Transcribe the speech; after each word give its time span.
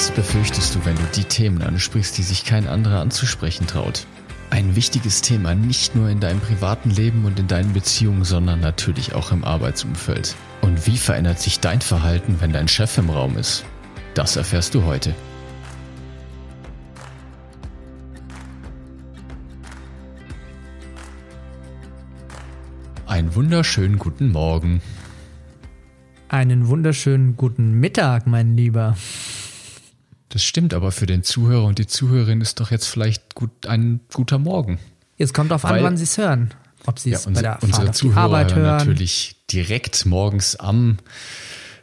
Was 0.00 0.10
befürchtest 0.12 0.74
du, 0.74 0.86
wenn 0.86 0.96
du 0.96 1.02
die 1.14 1.24
Themen 1.24 1.60
ansprichst, 1.60 2.16
die 2.16 2.22
sich 2.22 2.46
kein 2.46 2.66
anderer 2.66 3.00
anzusprechen 3.00 3.66
traut? 3.66 4.06
Ein 4.48 4.74
wichtiges 4.74 5.20
Thema 5.20 5.54
nicht 5.54 5.94
nur 5.94 6.08
in 6.08 6.20
deinem 6.20 6.40
privaten 6.40 6.88
Leben 6.88 7.26
und 7.26 7.38
in 7.38 7.48
deinen 7.48 7.74
Beziehungen, 7.74 8.24
sondern 8.24 8.60
natürlich 8.60 9.12
auch 9.12 9.30
im 9.30 9.44
Arbeitsumfeld. 9.44 10.36
Und 10.62 10.86
wie 10.86 10.96
verändert 10.96 11.38
sich 11.38 11.60
dein 11.60 11.82
Verhalten, 11.82 12.36
wenn 12.40 12.50
dein 12.50 12.66
Chef 12.66 12.96
im 12.96 13.10
Raum 13.10 13.36
ist? 13.36 13.66
Das 14.14 14.36
erfährst 14.36 14.74
du 14.74 14.84
heute. 14.84 15.14
Einen 23.04 23.34
wunderschönen 23.34 23.98
guten 23.98 24.32
Morgen. 24.32 24.80
Einen 26.30 26.68
wunderschönen 26.68 27.36
guten 27.36 27.74
Mittag, 27.74 28.26
mein 28.26 28.56
Lieber. 28.56 28.96
Das 30.30 30.44
stimmt, 30.44 30.74
aber 30.74 30.92
für 30.92 31.06
den 31.06 31.24
Zuhörer 31.24 31.64
und 31.64 31.78
die 31.78 31.88
Zuhörerin 31.88 32.40
ist 32.40 32.60
doch 32.60 32.70
jetzt 32.70 32.86
vielleicht 32.86 33.34
gut, 33.34 33.66
ein 33.66 34.00
guter 34.14 34.38
Morgen. 34.38 34.78
Jetzt 35.16 35.34
kommt 35.34 35.52
auf 35.52 35.64
an, 35.64 35.82
wann 35.82 35.96
Sie 35.96 36.04
es 36.04 36.16
hören. 36.16 36.54
Ob 36.86 36.98
Sie 36.98 37.12
es 37.12 37.24
ja, 37.24 37.30
bei 37.32 37.42
der 37.42 37.62
unsere 37.62 37.86
Fahrt 37.86 37.96
Zuhörer 37.96 38.20
Arbeit 38.20 38.54
hören. 38.54 38.78
natürlich 38.78 39.36
direkt 39.50 40.06
morgens 40.06 40.56
am 40.56 40.98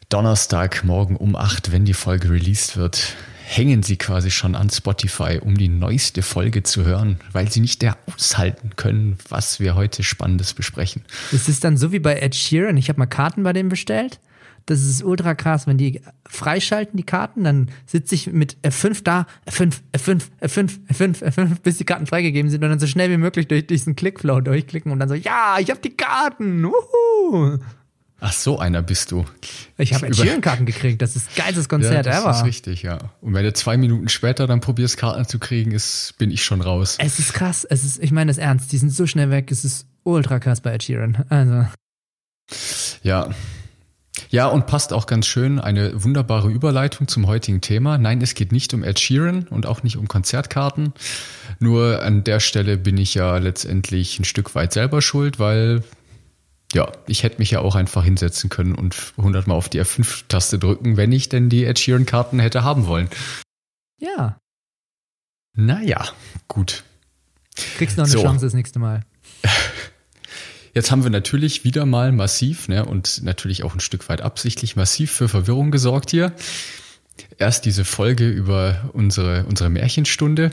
Donnerstag 0.10 0.86
morgen 0.86 1.18
um 1.18 1.36
acht, 1.36 1.74
wenn 1.74 1.84
die 1.84 1.94
Folge 1.94 2.32
released 2.32 2.78
wird, 2.78 3.16
hängen 3.46 3.84
sie 3.84 3.98
quasi 3.98 4.32
schon 4.32 4.56
an 4.56 4.70
Spotify, 4.70 5.40
um 5.42 5.58
die 5.58 5.68
neueste 5.68 6.22
Folge 6.22 6.64
zu 6.64 6.86
hören, 6.86 7.20
weil 7.34 7.52
sie 7.52 7.60
nicht 7.60 7.82
mehr 7.82 7.98
aushalten 8.16 8.72
können, 8.78 9.18
was 9.28 9.60
wir 9.60 9.76
heute 9.76 10.04
Spannendes 10.04 10.54
besprechen. 10.54 11.04
Es 11.34 11.50
ist 11.50 11.66
dann 11.66 11.76
so 11.76 11.92
wie 11.92 12.00
bei 12.00 12.18
Ed 12.20 12.36
Sheeran. 12.36 12.78
Ich 12.78 12.88
habe 12.88 13.00
mal 13.00 13.06
Karten 13.08 13.44
bei 13.44 13.52
dem 13.52 13.68
bestellt 13.68 14.20
das 14.68 14.82
ist 14.82 15.04
ultra 15.04 15.34
krass. 15.34 15.66
Wenn 15.66 15.78
die 15.78 16.02
freischalten, 16.28 16.98
die 16.98 17.04
Karten, 17.04 17.46
dann 17.46 17.72
sitze 17.86 18.14
ich 18.16 18.32
mit 18.32 18.58
F5 18.64 19.02
da, 19.04 19.26
F5, 19.50 19.76
F5, 19.94 20.24
F5, 20.42 20.80
F5, 20.90 21.24
F5, 21.24 21.62
bis 21.64 21.78
die 21.78 21.86
Karten 21.86 22.06
freigegeben 22.06 22.52
sind 22.52 22.64
und 22.64 22.70
dann 22.70 22.80
so 22.80 22.86
schnell 22.86 23.10
wie 23.10 23.18
möglich 23.18 23.48
durch 23.48 23.66
diesen 23.66 23.96
Clickflow 23.96 24.42
durchklicken 24.42 24.92
und 24.92 25.00
dann 25.00 25.10
so, 25.10 25.16
ja, 25.16 25.58
ich 25.60 25.70
habe 25.70 25.80
die 25.80 25.96
Karten, 25.96 26.64
wuhu. 26.64 27.58
Ach, 28.20 28.34
so 28.34 28.60
einer 28.60 28.82
bist 28.82 29.12
du. 29.12 29.26
Ich 29.78 29.94
habe 29.94 30.14
Sheeran-Karten 30.14 30.66
gekriegt. 30.66 31.02
Das 31.02 31.16
ist 31.16 31.36
geilstes 31.36 31.70
Konzert 31.70 32.06
ja, 32.06 32.12
das 32.12 32.20
ever. 32.20 32.28
Das 32.30 32.38
ist 32.40 32.46
richtig, 32.46 32.82
ja. 32.82 32.98
Und 33.22 33.36
wenn 33.36 33.44
du 33.44 33.54
zwei 33.54 33.78
Minuten 33.78 34.10
später 34.10 34.48
dann 34.48 34.60
probierst, 34.60 34.98
Karten 34.98 35.26
zu 35.26 35.38
kriegen, 35.38 35.72
ist, 35.72 36.16
bin 36.18 36.32
ich 36.32 36.44
schon 36.44 36.62
raus. 36.62 36.98
Es 37.00 37.20
ist 37.20 37.34
krass. 37.34 37.64
Es 37.64 37.84
ist, 37.84 38.04
ich 38.04 38.12
meine 38.12 38.32
das 38.32 38.40
ernst. 38.40 38.72
Die 38.72 38.80
sind 38.80 38.90
so 38.90 39.06
schnell 39.06 39.30
weg. 39.30 39.52
Es 39.52 39.64
ist 39.64 39.86
ultra 40.04 40.40
krass 40.40 40.62
bei 40.62 40.74
Ed 40.74 40.84
Sheeran. 40.84 41.26
Also. 41.30 41.68
Ja, 43.04 43.30
ja, 44.30 44.48
und 44.48 44.68
passt 44.68 44.94
auch 44.94 45.06
ganz 45.06 45.26
schön 45.28 45.60
eine 45.60 46.04
wunderbare 46.04 46.50
Überleitung 46.50 47.08
zum 47.08 47.28
heutigen 47.28 47.62
Thema. 47.62 47.98
Nein, 47.98 48.22
es 48.22 48.36
geht 48.36 48.52
nicht 48.52 48.74
um 48.74 48.84
Ed 48.84 49.00
Sheeran 49.00 49.48
und 49.50 49.66
auch 49.66 49.84
nicht 49.84 49.98
um 49.98 50.08
Konzertkarten. 50.08 50.94
Nur 51.60 52.04
an 52.04 52.24
der 52.24 52.40
Stelle 52.40 52.78
bin 52.78 52.98
ich 52.98 53.14
ja 53.14 53.38
letztendlich 53.38 54.20
ein 54.20 54.26
Stück 54.26 54.56
weit 54.56 54.74
selber 54.74 55.02
schuld, 55.02 55.40
weil 55.40 55.84
ja, 56.74 56.92
ich 57.08 57.24
hätte 57.24 57.40
mich 57.40 57.52
ja 57.52 57.62
auch 57.62 57.76
einfach 57.76 58.04
hinsetzen 58.04 58.50
können 58.50 58.76
und 58.76 59.14
hundertmal 59.16 59.58
auf 59.58 59.70
die 59.70 59.82
F5-Taste 59.82 60.60
drücken, 60.60 60.98
wenn 60.98 61.12
ich 61.12 61.30
denn 61.30 61.50
die 61.50 61.64
Ed 61.64 61.80
Sheeran-Karten 61.80 62.40
hätte 62.40 62.64
haben 62.64 62.88
wollen. 62.88 63.10
Ja. 64.00 64.38
Naja, 65.54 66.06
gut. 66.48 66.84
Kriegst 67.78 67.98
noch 67.98 68.04
eine 68.04 68.14
so. 68.14 68.22
Chance 68.22 68.46
das 68.46 68.54
nächste 68.54 68.80
Mal. 68.80 69.02
Jetzt 70.78 70.92
haben 70.92 71.02
wir 71.02 71.10
natürlich 71.10 71.64
wieder 71.64 71.88
mal 71.88 72.12
massiv 72.12 72.68
ne, 72.68 72.86
und 72.86 73.24
natürlich 73.24 73.64
auch 73.64 73.74
ein 73.74 73.80
Stück 73.80 74.08
weit 74.10 74.22
absichtlich 74.22 74.76
massiv 74.76 75.12
für 75.12 75.28
Verwirrung 75.28 75.72
gesorgt 75.72 76.12
hier. 76.12 76.34
Erst 77.40 77.66
diese 77.66 77.84
Folge 77.84 78.30
über 78.30 78.92
unsere, 78.94 79.46
unsere 79.46 79.72
Märchenstunde, 79.72 80.52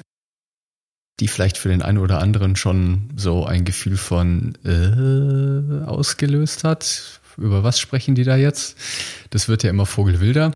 die 1.20 1.28
vielleicht 1.28 1.58
für 1.58 1.68
den 1.68 1.82
einen 1.82 1.98
oder 1.98 2.20
anderen 2.20 2.56
schon 2.56 3.10
so 3.14 3.44
ein 3.44 3.66
Gefühl 3.66 3.98
von 3.98 4.56
äh, 4.64 5.84
ausgelöst 5.84 6.64
hat. 6.64 7.20
Über 7.36 7.62
was 7.62 7.78
sprechen 7.78 8.14
die 8.14 8.24
da 8.24 8.36
jetzt? 8.36 8.78
Das 9.28 9.48
wird 9.48 9.62
ja 9.62 9.68
immer 9.68 9.84
vogelwilder. 9.84 10.54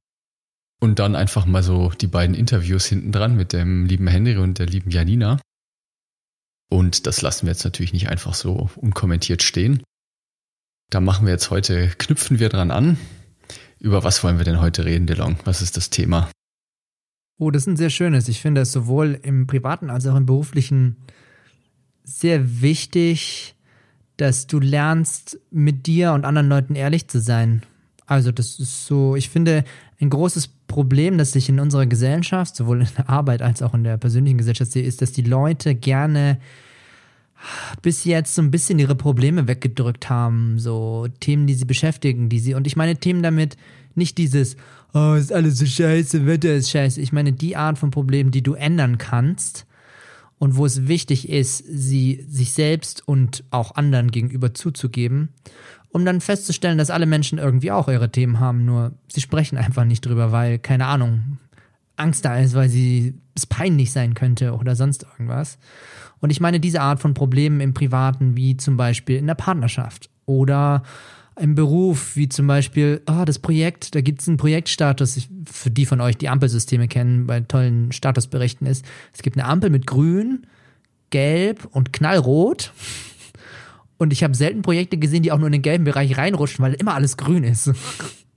Und 0.80 0.98
dann 0.98 1.14
einfach 1.14 1.44
mal 1.44 1.62
so 1.62 1.90
die 1.90 2.06
beiden 2.06 2.34
Interviews 2.34 2.86
hinten 2.86 3.12
dran 3.12 3.36
mit 3.36 3.52
dem 3.52 3.84
lieben 3.84 4.06
Henry 4.06 4.38
und 4.38 4.60
der 4.60 4.66
lieben 4.66 4.90
Janina. 4.90 5.38
Und 6.68 7.06
das 7.06 7.22
lassen 7.22 7.46
wir 7.46 7.52
jetzt 7.52 7.64
natürlich 7.64 7.92
nicht 7.92 8.08
einfach 8.08 8.34
so 8.34 8.70
unkommentiert 8.76 9.42
stehen. 9.42 9.82
Da 10.90 11.00
machen 11.00 11.26
wir 11.26 11.32
jetzt 11.32 11.50
heute, 11.50 11.88
knüpfen 11.98 12.38
wir 12.38 12.48
dran 12.48 12.70
an. 12.70 12.98
Über 13.78 14.04
was 14.04 14.22
wollen 14.24 14.38
wir 14.38 14.44
denn 14.44 14.60
heute 14.60 14.84
reden, 14.84 15.06
DeLong? 15.06 15.38
Was 15.44 15.62
ist 15.62 15.76
das 15.76 15.90
Thema? 15.90 16.30
Oh, 17.38 17.50
das 17.50 17.62
ist 17.62 17.68
ein 17.68 17.76
sehr 17.76 17.90
schönes. 17.90 18.28
Ich 18.28 18.40
finde 18.40 18.62
es 18.62 18.72
sowohl 18.72 19.18
im 19.22 19.46
privaten 19.46 19.90
als 19.90 20.06
auch 20.06 20.16
im 20.16 20.26
beruflichen 20.26 20.96
sehr 22.02 22.62
wichtig, 22.62 23.54
dass 24.16 24.46
du 24.46 24.58
lernst, 24.58 25.38
mit 25.50 25.86
dir 25.86 26.12
und 26.12 26.24
anderen 26.24 26.48
Leuten 26.48 26.74
ehrlich 26.74 27.06
zu 27.08 27.20
sein. 27.20 27.62
Also, 28.06 28.32
das 28.32 28.58
ist 28.58 28.86
so, 28.86 29.14
ich 29.14 29.28
finde, 29.28 29.64
ein 30.00 30.10
großes 30.10 30.48
Problem, 30.68 31.18
das 31.18 31.32
sich 31.32 31.48
in 31.48 31.58
unserer 31.58 31.86
Gesellschaft, 31.86 32.54
sowohl 32.54 32.82
in 32.82 32.88
der 32.96 33.08
Arbeit 33.08 33.42
als 33.42 33.62
auch 33.62 33.74
in 33.74 33.82
der 33.82 33.96
persönlichen 33.96 34.38
Gesellschaft 34.38 34.70
sehe, 34.70 34.84
ist, 34.84 35.02
dass 35.02 35.10
die 35.10 35.22
Leute 35.22 35.74
gerne 35.74 36.38
bis 37.82 38.04
jetzt 38.04 38.34
so 38.34 38.42
ein 38.42 38.50
bisschen 38.50 38.78
ihre 38.78 38.94
Probleme 38.94 39.48
weggedrückt 39.48 40.10
haben, 40.10 40.58
so 40.58 41.06
Themen, 41.20 41.46
die 41.46 41.54
sie 41.54 41.64
beschäftigen, 41.64 42.28
die 42.28 42.38
sie, 42.38 42.54
und 42.54 42.66
ich 42.66 42.76
meine 42.76 42.96
Themen 42.96 43.22
damit 43.22 43.56
nicht 43.94 44.18
dieses, 44.18 44.56
oh, 44.94 45.14
ist 45.14 45.32
alles 45.32 45.58
so 45.58 45.66
scheiße, 45.66 46.26
Wetter 46.26 46.54
ist 46.54 46.70
scheiße. 46.70 47.00
Ich 47.00 47.12
meine 47.12 47.32
die 47.32 47.56
Art 47.56 47.78
von 47.78 47.90
Problemen, 47.90 48.30
die 48.30 48.42
du 48.42 48.54
ändern 48.54 48.98
kannst 48.98 49.66
und 50.38 50.56
wo 50.56 50.66
es 50.66 50.86
wichtig 50.86 51.28
ist, 51.28 51.64
sie 51.66 52.24
sich 52.28 52.52
selbst 52.52 53.06
und 53.06 53.44
auch 53.50 53.74
anderen 53.74 54.10
gegenüber 54.10 54.54
zuzugeben 54.54 55.30
um 55.98 56.04
dann 56.04 56.20
festzustellen, 56.20 56.78
dass 56.78 56.90
alle 56.90 57.06
Menschen 57.06 57.38
irgendwie 57.38 57.72
auch 57.72 57.88
ihre 57.88 58.12
Themen 58.12 58.38
haben, 58.38 58.64
nur 58.64 58.92
sie 59.08 59.20
sprechen 59.20 59.58
einfach 59.58 59.84
nicht 59.84 60.06
drüber, 60.06 60.30
weil, 60.30 60.60
keine 60.60 60.86
Ahnung, 60.86 61.38
Angst 61.96 62.24
da 62.24 62.38
ist, 62.38 62.54
weil 62.54 62.68
sie 62.68 63.14
es 63.34 63.46
peinlich 63.46 63.90
sein 63.90 64.14
könnte 64.14 64.54
oder 64.54 64.76
sonst 64.76 65.02
irgendwas. 65.02 65.58
Und 66.20 66.30
ich 66.30 66.40
meine 66.40 66.60
diese 66.60 66.82
Art 66.82 67.00
von 67.00 67.14
Problemen 67.14 67.60
im 67.60 67.74
Privaten, 67.74 68.36
wie 68.36 68.56
zum 68.56 68.76
Beispiel 68.76 69.16
in 69.16 69.26
der 69.26 69.34
Partnerschaft 69.34 70.08
oder 70.24 70.84
im 71.40 71.56
Beruf, 71.56 72.14
wie 72.14 72.28
zum 72.28 72.46
Beispiel, 72.46 73.02
oh, 73.10 73.24
das 73.24 73.40
Projekt, 73.40 73.96
da 73.96 74.00
gibt 74.00 74.20
es 74.20 74.28
einen 74.28 74.36
Projektstatus, 74.36 75.28
für 75.50 75.70
die 75.70 75.86
von 75.86 76.00
euch 76.00 76.16
die 76.16 76.28
Ampelsysteme 76.28 76.86
kennen, 76.86 77.26
bei 77.26 77.40
tollen 77.40 77.90
Statusberichten 77.90 78.68
ist, 78.68 78.84
es 79.12 79.22
gibt 79.22 79.36
eine 79.36 79.48
Ampel 79.48 79.70
mit 79.70 79.88
grün, 79.88 80.46
gelb 81.10 81.66
und 81.72 81.92
knallrot. 81.92 82.72
Und 83.98 84.12
ich 84.12 84.22
habe 84.22 84.34
selten 84.34 84.62
Projekte 84.62 84.96
gesehen, 84.96 85.22
die 85.22 85.32
auch 85.32 85.38
nur 85.38 85.48
in 85.48 85.52
den 85.52 85.62
gelben 85.62 85.84
Bereich 85.84 86.16
reinrutschen, 86.16 86.64
weil 86.64 86.74
immer 86.74 86.94
alles 86.94 87.16
grün 87.16 87.44
ist. 87.44 87.72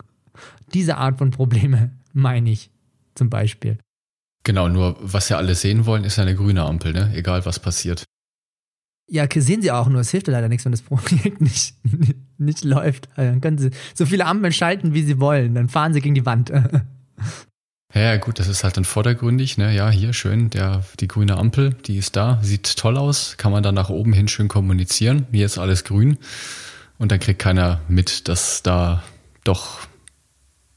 Diese 0.73 0.97
Art 0.97 1.19
von 1.19 1.31
Probleme 1.31 1.91
meine 2.13 2.49
ich 2.49 2.72
zum 3.16 3.29
Beispiel. 3.29 3.77
Genau, 4.43 4.67
nur 4.67 4.97
was 4.99 5.29
ja 5.29 5.37
alle 5.37 5.53
sehen 5.53 5.85
wollen, 5.85 6.03
ist 6.03 6.17
eine 6.17 6.35
grüne 6.35 6.63
Ampel, 6.63 6.93
ne? 6.93 7.11
Egal 7.13 7.46
was 7.46 7.59
passiert. 7.59 8.03
Ja, 9.08 9.28
sehen 9.29 9.61
sie 9.61 9.72
auch, 9.72 9.87
nur 9.90 10.02
es 10.02 10.09
hilft 10.09 10.28
leider 10.28 10.49
nichts, 10.49 10.66
wenn 10.66 10.72
das 10.72 10.81
Projekt 10.81 11.41
nicht, 11.41 11.75
nicht, 11.84 12.16
nicht 12.37 12.64
läuft. 12.64 13.09
Also 13.16 13.31
dann 13.31 13.41
können 13.41 13.57
sie 13.57 13.69
so 13.93 14.05
viele 14.05 14.25
Ampeln 14.25 14.53
schalten, 14.53 14.93
wie 14.93 15.03
sie 15.03 15.19
wollen. 15.19 15.53
Dann 15.53 15.69
fahren 15.69 15.93
sie 15.93 16.02
gegen 16.02 16.16
die 16.16 16.25
Wand. 16.25 16.52
Ja, 17.93 18.16
gut, 18.17 18.40
das 18.40 18.47
ist 18.47 18.64
halt 18.64 18.78
dann 18.78 18.85
vordergründig, 18.85 19.58
ne? 19.58 19.73
Ja, 19.76 19.90
hier 19.90 20.14
schön, 20.14 20.49
der, 20.49 20.84
die 20.99 21.08
grüne 21.08 21.38
Ampel, 21.38 21.73
die 21.73 21.97
ist 21.97 22.16
da, 22.16 22.40
sieht 22.41 22.78
toll 22.78 22.97
aus, 22.97 23.35
kann 23.38 23.52
man 23.52 23.64
dann 23.64 23.76
nach 23.76 23.90
oben 23.90 24.14
hin 24.14 24.29
schön 24.29 24.47
kommunizieren. 24.47 25.28
Hier 25.32 25.46
ist 25.46 25.58
alles 25.58 25.84
grün. 25.84 26.17
Und 26.97 27.11
dann 27.11 27.20
kriegt 27.20 27.40
keiner 27.40 27.82
mit, 27.90 28.28
dass 28.29 28.64
da 28.64 29.03
doch 29.43 29.79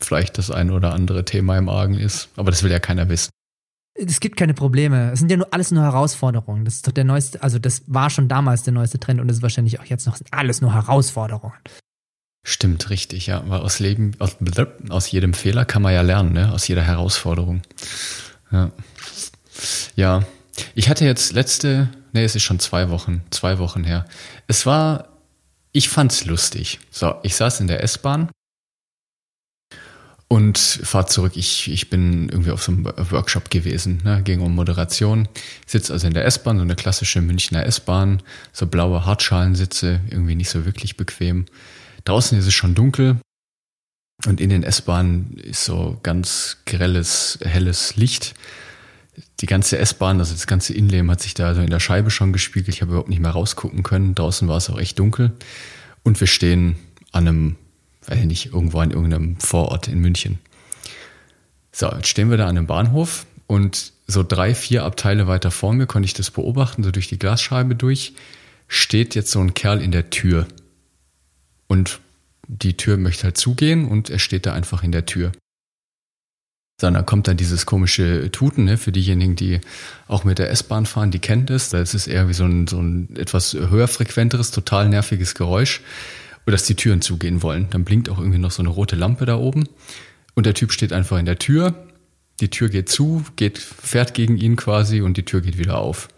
vielleicht 0.00 0.38
das 0.38 0.50
ein 0.50 0.70
oder 0.70 0.93
andere 0.93 1.25
Thema 1.25 1.56
im 1.56 1.69
Argen 1.69 1.94
ist. 1.94 2.31
Aber 2.37 2.50
das 2.50 2.62
will 2.62 2.70
ja 2.70 2.81
keiner 2.81 3.08
wissen. 3.08 3.31
Es 3.94 4.19
gibt 4.19 4.37
keine 4.37 4.55
Probleme. 4.55 5.12
Es 5.12 5.20
sind 5.20 5.31
ja 5.31 5.37
nur 5.37 5.52
alles 5.52 5.70
nur 5.70 5.84
Herausforderungen. 5.84 6.64
Das 6.64 6.75
ist 6.76 6.87
doch 6.87 6.93
der 6.93 7.05
neueste, 7.05 7.43
also 7.43 7.61
das 7.61 7.82
war 7.87 8.11
schon 8.11 8.26
damals 8.26 8.64
der 8.64 8.72
neueste 8.72 8.99
Trend 8.99 9.20
und 9.20 9.28
ist 9.28 9.43
wahrscheinlich 9.43 9.78
auch 9.78 9.84
jetzt 9.84 10.06
noch 10.06 10.19
alles 10.32 10.61
nur 10.61 10.75
Herausforderungen. 10.75 11.55
Stimmt, 12.46 12.91
richtig, 12.91 13.26
ja. 13.26 13.43
Weil 13.46 13.61
aus 13.61 13.79
Leben, 13.79 14.12
aus, 14.19 14.37
aus 14.91 15.11
jedem 15.11 15.32
Fehler 15.32 15.64
kann 15.64 15.81
man 15.81 15.94
ja 15.94 16.02
lernen, 16.02 16.35
ne? 16.35 16.52
Aus 16.52 16.69
jeder 16.69 16.82
Herausforderung. 16.82 17.62
Ja. 18.52 18.70
Ja. 19.96 20.25
Ich 20.75 20.91
hatte 20.91 21.06
jetzt 21.06 21.32
letzte, 21.32 21.88
nee, 22.12 22.23
es 22.23 22.37
ist 22.37 22.43
schon 22.43 22.61
zwei 22.61 22.91
Wochen, 22.91 23.23
zwei 23.31 23.58
Wochen 23.58 23.82
her. 23.82 24.05
Es 24.46 24.67
war, 24.67 25.08
ich 25.73 25.88
fand's 25.88 26.26
lustig. 26.26 26.81
So, 26.91 27.14
ich 27.23 27.35
saß 27.35 27.61
in 27.61 27.67
der 27.67 27.82
S-Bahn 27.82 28.29
und 30.29 30.58
fahr 30.58 31.06
zurück. 31.06 31.32
Ich, 31.37 31.70
ich 31.70 31.88
bin 31.88 32.29
irgendwie 32.29 32.50
auf 32.50 32.62
so 32.62 32.73
einem 32.73 32.85
Workshop 32.85 33.50
gewesen, 33.50 34.02
ne, 34.05 34.23
ging 34.23 34.40
um 34.40 34.55
Moderation. 34.55 35.29
Sitze 35.67 35.94
also 35.94 36.06
in 36.06 36.14
der 36.14 36.26
S-Bahn, 36.26 36.58
so 36.58 36.62
eine 36.62 36.76
klassische 36.76 37.23
Münchner 37.23 37.64
S-Bahn, 37.64 38.23
so 38.52 38.67
blaue 38.67 39.06
Hartschalensitze, 39.06 40.00
irgendwie 40.11 40.35
nicht 40.35 40.50
so 40.50 40.67
wirklich 40.67 40.99
bequem. 40.99 41.47
Draußen 42.04 42.38
ist 42.38 42.46
es 42.46 42.54
schon 42.54 42.74
dunkel 42.74 43.16
und 44.26 44.40
in 44.40 44.50
den 44.50 44.62
S-Bahnen 44.62 45.38
ist 45.38 45.64
so 45.64 45.98
ganz 46.02 46.58
grelles, 46.66 47.38
helles 47.42 47.96
Licht. 47.96 48.34
Die 49.40 49.46
ganze 49.46 49.78
S-Bahn, 49.78 50.18
also 50.18 50.32
das 50.32 50.46
ganze 50.46 50.74
Innenleben 50.74 51.10
hat 51.10 51.22
sich 51.22 51.34
da 51.34 51.54
so 51.54 51.60
in 51.60 51.70
der 51.70 51.80
Scheibe 51.80 52.10
schon 52.10 52.32
gespiegelt. 52.32 52.74
Ich 52.74 52.82
habe 52.82 52.92
überhaupt 52.92 53.08
nicht 53.08 53.20
mehr 53.20 53.30
rausgucken 53.30 53.82
können. 53.82 54.14
Draußen 54.14 54.48
war 54.48 54.56
es 54.56 54.70
auch 54.70 54.78
echt 54.78 54.98
dunkel. 54.98 55.32
Und 56.02 56.20
wir 56.20 56.26
stehen 56.26 56.76
an 57.12 57.28
einem 57.28 57.56
weiß 58.06 58.18
ich 58.20 58.26
nicht, 58.26 58.46
irgendwo 58.46 58.78
an 58.80 58.90
irgendeinem 58.90 59.36
Vorort 59.38 59.88
in 59.88 60.00
München. 60.00 60.38
So, 61.72 61.90
jetzt 61.90 62.08
stehen 62.08 62.30
wir 62.30 62.36
da 62.36 62.44
an 62.44 62.56
einem 62.56 62.66
Bahnhof 62.66 63.26
und 63.46 63.92
so 64.06 64.22
drei, 64.22 64.54
vier 64.54 64.84
Abteile 64.84 65.26
weiter 65.26 65.50
vor 65.50 65.72
mir 65.72 65.86
konnte 65.86 66.06
ich 66.06 66.14
das 66.14 66.30
beobachten, 66.30 66.82
so 66.82 66.90
durch 66.90 67.08
die 67.08 67.18
Glasscheibe 67.18 67.74
durch, 67.74 68.14
steht 68.68 69.14
jetzt 69.14 69.30
so 69.30 69.40
ein 69.40 69.54
Kerl 69.54 69.80
in 69.80 69.90
der 69.90 70.10
Tür. 70.10 70.46
Und 71.66 72.00
die 72.46 72.76
Tür 72.76 72.96
möchte 72.96 73.25
halt 73.25 73.37
zugehen 73.37 73.87
und 73.87 74.11
er 74.11 74.19
steht 74.19 74.46
da 74.46 74.52
einfach 74.52 74.82
in 74.82 74.93
der 74.93 75.06
Tür. 75.06 75.32
Dann 76.78 77.06
kommt 77.06 77.28
dann 77.28 77.37
dieses 77.37 77.66
komische 77.66 78.31
Tuten, 78.32 78.64
ne, 78.64 78.76
für 78.76 78.90
diejenigen, 78.90 79.37
die 79.37 79.61
auch 80.08 80.25
mit 80.25 80.38
der 80.38 80.50
S-Bahn 80.50 80.87
fahren, 80.87 81.12
die 81.12 81.20
kennen 81.20 81.46
das. 81.46 81.70
Das 81.70 81.94
ist 81.94 82.08
eher 82.08 82.28
wie 82.28 82.34
so 82.34 82.44
ein, 82.44 82.66
so 82.66 82.81
ein 82.81 83.14
etwas 83.16 83.55
höher 83.55 83.87
frequenteres, 83.87 84.50
total 84.50 84.88
nerviges 84.88 85.34
Geräusch 85.34 85.81
oder 86.46 86.52
dass 86.52 86.66
die 86.66 86.75
Türen 86.75 87.00
zugehen 87.00 87.43
wollen. 87.43 87.69
Dann 87.70 87.84
blinkt 87.84 88.08
auch 88.08 88.19
irgendwie 88.19 88.38
noch 88.38 88.50
so 88.50 88.61
eine 88.61 88.70
rote 88.70 88.96
Lampe 88.96 89.25
da 89.25 89.37
oben. 89.37 89.69
Und 90.34 90.46
der 90.46 90.55
Typ 90.55 90.72
steht 90.72 90.93
einfach 90.93 91.19
in 91.19 91.26
der 91.26 91.38
Tür. 91.38 91.87
Die 92.40 92.50
Tür 92.50 92.69
geht 92.69 92.88
zu, 92.88 93.25
geht, 93.37 93.58
fährt 93.58 94.12
gegen 94.12 94.37
ihn 94.37 94.56
quasi 94.56 95.00
und 95.00 95.16
die 95.16 95.25
Tür 95.25 95.40
geht 95.40 95.58
wieder 95.58 95.78
auf. 95.78 96.08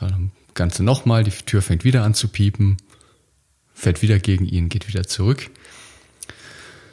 So, 0.00 0.06
dann 0.06 0.32
Ganze 0.54 0.82
nochmal, 0.82 1.24
die 1.24 1.30
Tür 1.30 1.62
fängt 1.62 1.84
wieder 1.84 2.04
an 2.04 2.14
zu 2.14 2.28
piepen, 2.28 2.76
fährt 3.82 4.00
wieder 4.00 4.20
gegen 4.20 4.46
ihn, 4.46 4.68
geht 4.68 4.86
wieder 4.86 5.04
zurück. 5.04 5.50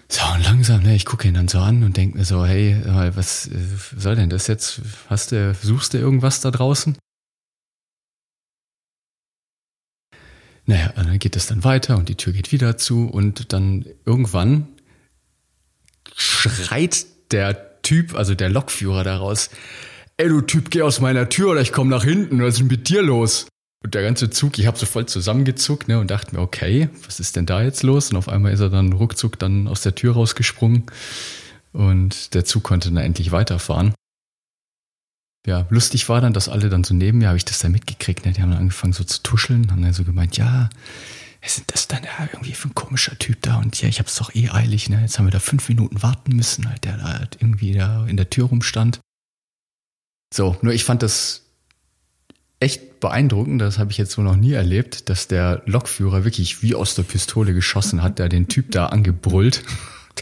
So, 0.07 0.21
und 0.33 0.44
langsam, 0.44 0.81
ne, 0.81 0.95
ich 0.95 1.06
gucke 1.06 1.27
ihn 1.27 1.36
dann 1.36 1.47
so 1.47 1.59
an 1.59 1.83
und 1.83 1.95
denke 1.95 2.18
mir 2.18 2.25
so, 2.25 2.44
hey, 2.44 2.81
was 3.13 3.45
äh, 3.47 3.51
soll 3.95 4.15
denn 4.15 4.31
das 4.31 4.47
jetzt? 4.47 4.81
Hast 5.07 5.31
du, 5.31 5.53
suchst 5.53 5.94
du 5.94 6.00
irgendwas 6.00 6.41
da 6.41 6.50
draußen? 6.50 6.97
Naja, 10.65 10.91
dann 10.95 11.19
geht 11.19 11.36
es 11.36 11.45
dann 11.45 11.63
weiter 11.63 11.95
und 11.95 12.09
die 12.09 12.15
Tür 12.15 12.33
geht 12.33 12.51
wieder 12.51 12.75
zu 12.77 13.07
und 13.07 13.53
dann 13.53 13.86
irgendwann 14.06 14.68
schreit 16.15 17.06
der 17.31 17.81
Typ, 17.83 18.15
also 18.15 18.33
der 18.33 18.50
Lokführer 18.50 19.03
daraus, 19.03 19.51
ey 20.18 20.27
du 20.27 20.41
Typ, 20.41 20.71
geh 20.71 20.81
aus 20.81 21.01
meiner 21.01 21.30
Tür 21.30 21.51
oder 21.51 21.62
ich 21.62 21.71
komm 21.71 21.88
nach 21.88 22.03
hinten, 22.03 22.41
was 22.41 22.56
ist 22.56 22.59
denn 22.62 22.68
mit 22.68 22.89
dir 22.89 23.03
los? 23.03 23.47
Und 23.83 23.95
der 23.95 24.03
ganze 24.03 24.29
Zug, 24.29 24.59
ich 24.59 24.67
habe 24.67 24.77
so 24.77 24.85
voll 24.85 25.05
zusammengezuckt 25.05 25.87
ne, 25.87 25.99
und 25.99 26.11
dachte 26.11 26.35
mir, 26.35 26.41
okay, 26.41 26.89
was 27.05 27.19
ist 27.19 27.35
denn 27.35 27.45
da 27.45 27.61
jetzt 27.61 27.83
los? 27.83 28.11
Und 28.11 28.17
auf 28.17 28.27
einmal 28.27 28.51
ist 28.51 28.59
er 28.59 28.69
dann 28.69 28.91
ruckzuck 28.91 29.39
dann 29.39 29.67
aus 29.67 29.81
der 29.81 29.95
Tür 29.95 30.13
rausgesprungen 30.13 30.83
und 31.71 32.33
der 32.33 32.43
Zug 32.43 32.63
konnte 32.63 32.89
dann 32.89 33.03
endlich 33.03 33.31
weiterfahren 33.31 33.93
ja, 35.47 35.65
lustig 35.69 36.09
war 36.09 36.21
dann, 36.21 36.33
dass 36.33 36.49
alle 36.49 36.69
dann 36.69 36.83
so 36.83 36.93
neben 36.93 37.19
mir, 37.19 37.27
habe 37.27 37.37
ich 37.37 37.45
das 37.45 37.59
dann 37.59 37.71
mitgekriegt, 37.71 38.25
ne? 38.25 38.33
die 38.33 38.41
haben 38.41 38.51
dann 38.51 38.59
angefangen 38.59 38.93
so 38.93 39.03
zu 39.03 39.23
tuscheln, 39.23 39.71
haben 39.71 39.81
dann 39.81 39.93
so 39.93 40.03
gemeint, 40.03 40.37
ja, 40.37 40.69
was 41.41 41.57
ist 41.57 41.71
das 41.73 41.87
dann 41.87 42.03
ja, 42.03 42.29
irgendwie 42.31 42.53
für 42.53 42.67
ein 42.67 42.75
komischer 42.75 43.17
Typ 43.17 43.41
da 43.41 43.57
und 43.57 43.81
ja, 43.81 43.87
ich 43.87 43.99
habe 43.99 44.09
es 44.09 44.15
doch 44.15 44.33
eh 44.35 44.49
eilig, 44.49 44.89
ne? 44.89 45.01
jetzt 45.01 45.17
haben 45.17 45.25
wir 45.25 45.31
da 45.31 45.39
fünf 45.39 45.69
Minuten 45.69 46.03
warten 46.03 46.35
müssen, 46.35 46.69
halt, 46.69 46.83
der 46.83 46.97
da 46.97 47.19
halt 47.19 47.37
irgendwie 47.39 47.73
da 47.73 48.05
in 48.05 48.17
der 48.17 48.29
Tür 48.29 48.45
rumstand. 48.45 48.99
So, 50.33 50.57
nur 50.61 50.73
ich 50.73 50.83
fand 50.83 51.01
das 51.01 51.49
echt 52.59 53.00
beeindruckend, 53.00 53.61
das 53.61 53.79
habe 53.79 53.91
ich 53.91 53.97
jetzt 53.97 54.11
so 54.11 54.21
noch 54.21 54.35
nie 54.35 54.53
erlebt, 54.53 55.09
dass 55.09 55.27
der 55.27 55.61
Lokführer 55.65 56.25
wirklich 56.25 56.61
wie 56.61 56.75
aus 56.75 56.95
der 56.95 57.03
Pistole 57.03 57.53
geschossen 57.53 58.03
hat, 58.03 58.19
der 58.19 58.29
den 58.29 58.47
Typ 58.47 58.71
da 58.71 58.88
angebrüllt. 58.88 59.63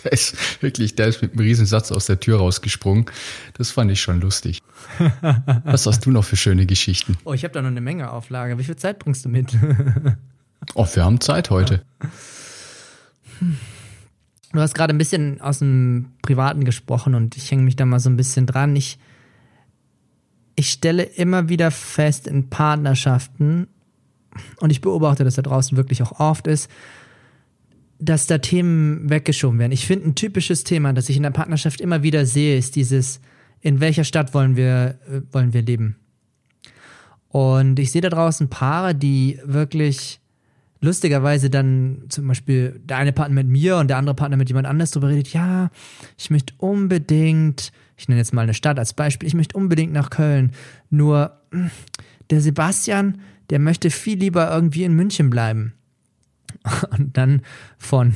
Der 0.03 0.11
ist 0.11 0.61
wirklich, 0.61 0.93
der 0.93 1.07
ist 1.07 1.23
mit 1.23 1.31
einem 1.31 1.39
Riesensatz 1.39 1.91
aus 1.91 2.05
der 2.05 2.19
Tür 2.19 2.37
rausgesprungen. 2.37 3.05
Das 3.53 3.71
fand 3.71 3.89
ich 3.89 3.99
schon 3.99 4.21
lustig. 4.21 4.61
Was 5.63 5.87
hast 5.87 6.05
du 6.05 6.11
noch 6.11 6.23
für 6.23 6.35
schöne 6.35 6.67
Geschichten? 6.67 7.17
Oh, 7.23 7.33
ich 7.33 7.43
habe 7.43 7.53
da 7.53 7.63
noch 7.63 7.71
eine 7.71 7.81
Menge 7.81 8.11
Auflage. 8.11 8.59
Wie 8.59 8.63
viel 8.63 8.75
Zeit 8.75 8.99
bringst 8.99 9.25
du 9.25 9.29
mit? 9.29 9.57
oh, 10.75 10.85
wir 10.93 11.03
haben 11.03 11.19
Zeit 11.19 11.49
heute. 11.49 11.81
Du 14.51 14.59
hast 14.59 14.75
gerade 14.75 14.93
ein 14.93 14.99
bisschen 14.99 15.41
aus 15.41 15.59
dem 15.59 16.11
Privaten 16.21 16.63
gesprochen 16.63 17.15
und 17.15 17.35
ich 17.35 17.49
hänge 17.49 17.63
mich 17.63 17.75
da 17.75 17.85
mal 17.85 17.99
so 17.99 18.11
ein 18.11 18.17
bisschen 18.17 18.45
dran. 18.45 18.75
Ich, 18.75 18.99
ich 20.57 20.71
stelle 20.71 21.03
immer 21.03 21.47
wieder 21.47 21.71
fest 21.71 22.27
in 22.27 22.49
Partnerschaften, 22.49 23.67
und 24.59 24.69
ich 24.69 24.81
beobachte, 24.81 25.23
dass 25.23 25.35
da 25.35 25.41
draußen 25.41 25.77
wirklich 25.77 26.01
auch 26.01 26.19
oft 26.19 26.47
ist, 26.47 26.69
dass 27.99 28.27
da 28.27 28.37
Themen 28.37 29.09
weggeschoben 29.09 29.59
werden. 29.59 29.71
Ich 29.71 29.87
finde, 29.87 30.09
ein 30.09 30.15
typisches 30.15 30.63
Thema, 30.63 30.93
das 30.93 31.09
ich 31.09 31.17
in 31.17 31.23
der 31.23 31.31
Partnerschaft 31.31 31.81
immer 31.81 32.03
wieder 32.03 32.25
sehe, 32.25 32.57
ist 32.57 32.75
dieses, 32.75 33.19
in 33.61 33.79
welcher 33.79 34.03
Stadt 34.03 34.33
wollen 34.33 34.55
wir, 34.55 34.99
äh, 35.09 35.21
wollen 35.31 35.53
wir 35.53 35.63
leben? 35.63 35.95
Und 37.29 37.79
ich 37.79 37.91
sehe 37.91 38.01
da 38.01 38.09
draußen 38.09 38.49
Paare, 38.49 38.93
die 38.93 39.39
wirklich 39.43 40.19
lustigerweise 40.79 41.49
dann 41.49 42.03
zum 42.09 42.27
Beispiel 42.27 42.79
der 42.83 42.97
eine 42.97 43.13
Partner 43.13 43.35
mit 43.35 43.47
mir 43.47 43.77
und 43.77 43.87
der 43.87 43.97
andere 43.97 44.15
Partner 44.15 44.37
mit 44.37 44.49
jemand 44.49 44.67
anders 44.67 44.91
darüber 44.91 45.09
redet, 45.09 45.33
ja, 45.33 45.71
ich 46.17 46.29
möchte 46.29 46.53
unbedingt, 46.57 47.71
ich 47.97 48.07
nenne 48.07 48.19
jetzt 48.19 48.33
mal 48.33 48.43
eine 48.43 48.53
Stadt 48.53 48.79
als 48.79 48.93
Beispiel, 48.93 49.27
ich 49.27 49.33
möchte 49.33 49.57
unbedingt 49.57 49.91
nach 49.91 50.09
Köln. 50.09 50.51
Nur 50.89 51.41
der 52.29 52.41
Sebastian, 52.41 53.19
der 53.49 53.59
möchte 53.59 53.89
viel 53.89 54.19
lieber 54.19 54.49
irgendwie 54.51 54.83
in 54.83 54.93
München 54.93 55.29
bleiben. 55.29 55.73
Und 56.97 57.17
dann 57.17 57.41
von, 57.77 58.13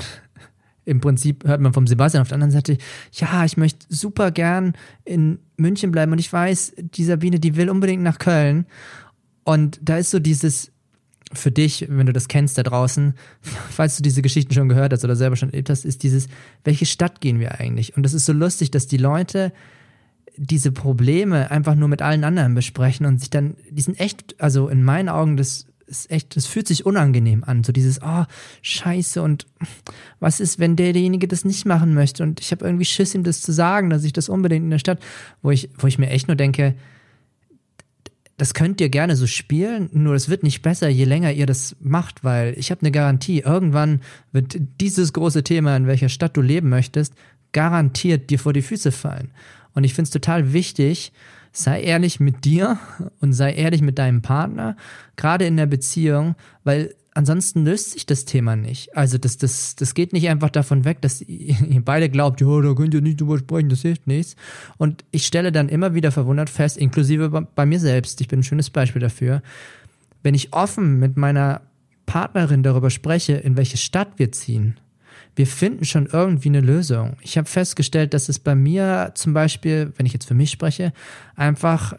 im 0.86 1.02
Prinzip 1.02 1.44
hört 1.46 1.62
man 1.62 1.74
vom 1.74 1.88
Sebastian 1.88 2.22
auf 2.22 2.28
der 2.28 2.36
anderen 2.36 2.52
Seite, 2.52 2.78
ja, 3.14 3.44
ich 3.46 3.58
möchte 3.58 3.86
super 3.90 4.32
gern 4.32 4.74
in 5.04 5.40
München 5.58 5.92
bleiben 5.92 6.12
und 6.12 6.20
ich 6.20 6.32
weiß, 6.32 6.74
die 6.78 7.04
Sabine, 7.04 7.40
die 7.40 7.56
will 7.56 7.70
unbedingt 7.70 8.02
nach 8.02 8.18
Köln. 8.18 8.66
Und 9.44 9.80
da 9.82 9.98
ist 9.98 10.12
so 10.12 10.20
dieses, 10.20 10.72
für 11.34 11.52
dich, 11.52 11.86
wenn 11.90 12.08
du 12.08 12.14
das 12.14 12.28
kennst 12.28 12.58
da 12.58 12.64
draußen, 12.64 13.14
falls 13.70 13.98
du 13.98 14.04
diese 14.04 14.22
Geschichten 14.22 14.54
schon 14.54 14.70
gehört 14.70 14.94
hast 14.94 15.04
oder 15.04 15.16
selber 15.16 15.36
schon 15.36 15.50
erlebt 15.50 15.70
hast, 15.70 15.86
ist 15.86 16.04
dieses, 16.04 16.28
welche 16.64 16.86
Stadt 16.86 17.22
gehen 17.22 17.40
wir 17.40 17.60
eigentlich? 17.60 17.96
Und 17.96 18.04
das 18.04 18.14
ist 18.14 18.26
so 18.26 18.34
lustig, 18.34 18.72
dass 18.72 18.88
die 18.88 18.98
Leute 18.98 19.54
diese 20.38 20.72
Probleme 20.72 21.52
einfach 21.52 21.76
nur 21.76 21.88
mit 21.88 22.02
allen 22.02 22.24
anderen 22.24 22.56
besprechen 22.56 23.06
und 23.06 23.20
sich 23.20 23.30
dann, 23.30 23.56
die 23.70 23.82
sind 23.82 24.00
echt, 24.00 24.42
also 24.42 24.70
in 24.70 24.84
meinen 24.84 25.10
Augen 25.10 25.38
das 25.38 25.68
ist 25.92 26.10
echt, 26.10 26.36
das 26.36 26.48
fühlt 26.48 26.68
sich 26.68 26.86
unangenehm 26.86 27.44
an. 27.44 27.64
So 27.64 27.72
dieses, 27.74 28.02
oh, 28.02 28.24
scheiße, 28.62 29.22
und 29.22 29.46
was 30.20 30.40
ist, 30.40 30.58
wenn 30.58 30.76
derjenige 30.76 31.28
das 31.28 31.46
nicht 31.46 31.66
machen 31.66 31.94
möchte? 31.94 32.24
Und 32.24 32.40
ich 32.40 32.52
habe 32.52 32.66
irgendwie 32.66 32.86
Schiss, 32.86 33.14
ihm 33.14 33.24
das 33.24 33.42
zu 33.42 33.52
sagen, 33.52 33.90
dass 33.90 34.06
ich 34.06 34.14
das 34.14 34.30
unbedingt 34.30 34.64
in 34.64 34.72
der 34.72 34.80
Stadt, 34.80 35.00
wo 35.42 35.52
ich, 35.52 35.70
wo 35.78 35.88
ich 35.88 36.00
mir 36.00 36.10
echt 36.10 36.28
nur 36.28 36.38
denke, 36.38 36.76
das 38.38 38.56
könnt 38.56 38.82
ihr 38.82 38.90
gerne 38.90 39.16
so 39.16 39.28
spielen, 39.28 39.90
nur 39.94 40.16
es 40.16 40.28
wird 40.28 40.42
nicht 40.42 40.64
besser, 40.64 40.90
je 40.90 41.06
länger 41.06 41.32
ihr 41.32 41.46
das 41.46 41.76
macht, 41.80 42.24
weil 42.24 42.56
ich 42.58 42.72
habe 42.72 42.82
eine 42.82 42.92
Garantie, 42.92 43.42
irgendwann 43.42 44.02
wird 44.32 44.58
dieses 44.80 45.14
große 45.14 45.44
Thema, 45.44 45.78
in 45.78 45.86
welcher 45.86 46.10
Stadt 46.10 46.36
du 46.36 46.42
leben 46.42 46.70
möchtest, 46.70 47.14
garantiert 47.52 48.32
dir 48.32 48.40
vor 48.40 48.54
die 48.54 48.64
Füße 48.64 48.92
fallen. 48.92 49.30
Und 49.74 49.84
ich 49.84 49.94
finde 49.94 50.08
es 50.08 50.12
total 50.12 50.54
wichtig, 50.54 51.12
sei 51.52 51.82
ehrlich 51.82 52.20
mit 52.20 52.46
dir 52.46 52.80
und 53.20 53.34
sei 53.34 53.54
ehrlich 53.54 53.82
mit 53.82 54.00
deinem 54.00 54.22
Partner, 54.22 54.76
gerade 55.16 55.46
in 55.46 55.58
der 55.58 55.66
Beziehung, 55.66 56.36
weil 56.64 56.96
ansonsten 57.14 57.66
löst 57.66 57.92
sich 57.92 58.06
das 58.06 58.26
Thema 58.26 58.56
nicht. 58.56 58.96
Also 58.96 59.18
das, 59.18 59.38
das, 59.38 59.76
das 59.76 59.94
geht 59.94 60.14
nicht 60.14 60.30
einfach 60.30 60.50
davon 60.50 60.86
weg, 60.86 61.02
dass 61.02 61.22
ihr 61.22 61.82
beide 61.84 62.10
glaubt, 62.10 62.42
ja, 62.42 62.62
da 62.62 62.74
könnt 62.74 62.94
ihr 62.94 63.02
nicht 63.02 63.20
drüber 63.20 63.38
sprechen, 63.38 63.70
das 63.70 63.82
hilft 63.82 64.08
nichts. 64.08 64.36
Und 64.78 65.04
ich 65.12 65.26
stelle 65.26 65.52
dann 65.52 65.70
immer 65.70 65.94
wieder 65.94 66.12
verwundert 66.12 66.50
fest, 66.50 66.78
inklusive 66.78 67.30
bei 67.30 67.66
mir 67.66 67.80
selbst, 67.80 68.22
ich 68.22 68.28
bin 68.28 68.40
ein 68.40 68.44
schönes 68.44 68.70
Beispiel 68.70 69.02
dafür, 69.02 69.42
wenn 70.24 70.36
ich 70.36 70.54
offen 70.54 71.00
mit 71.00 71.18
meiner 71.18 71.62
Partnerin 72.06 72.64
darüber 72.64 72.90
spreche, 72.90 73.34
in 73.34 73.58
welche 73.58 73.78
Stadt 73.78 74.14
wir 74.18 74.32
ziehen, 74.32 74.78
wir 75.36 75.48
finden 75.48 75.86
schon 75.86 76.08
irgendwie 76.08 76.50
eine 76.50 76.62
Lösung. 76.62 77.18
Ich 77.22 77.38
habe 77.38 77.48
festgestellt, 77.48 78.14
dass 78.14 78.30
es 78.30 78.40
bei 78.40 78.56
mir 78.56 79.12
zum 79.16 79.34
Beispiel, 79.34 79.94
wenn 79.96 80.06
ich 80.06 80.14
jetzt 80.14 80.28
für 80.28 80.34
mich 80.34 80.52
spreche, 80.52 80.94
einfach 81.36 81.94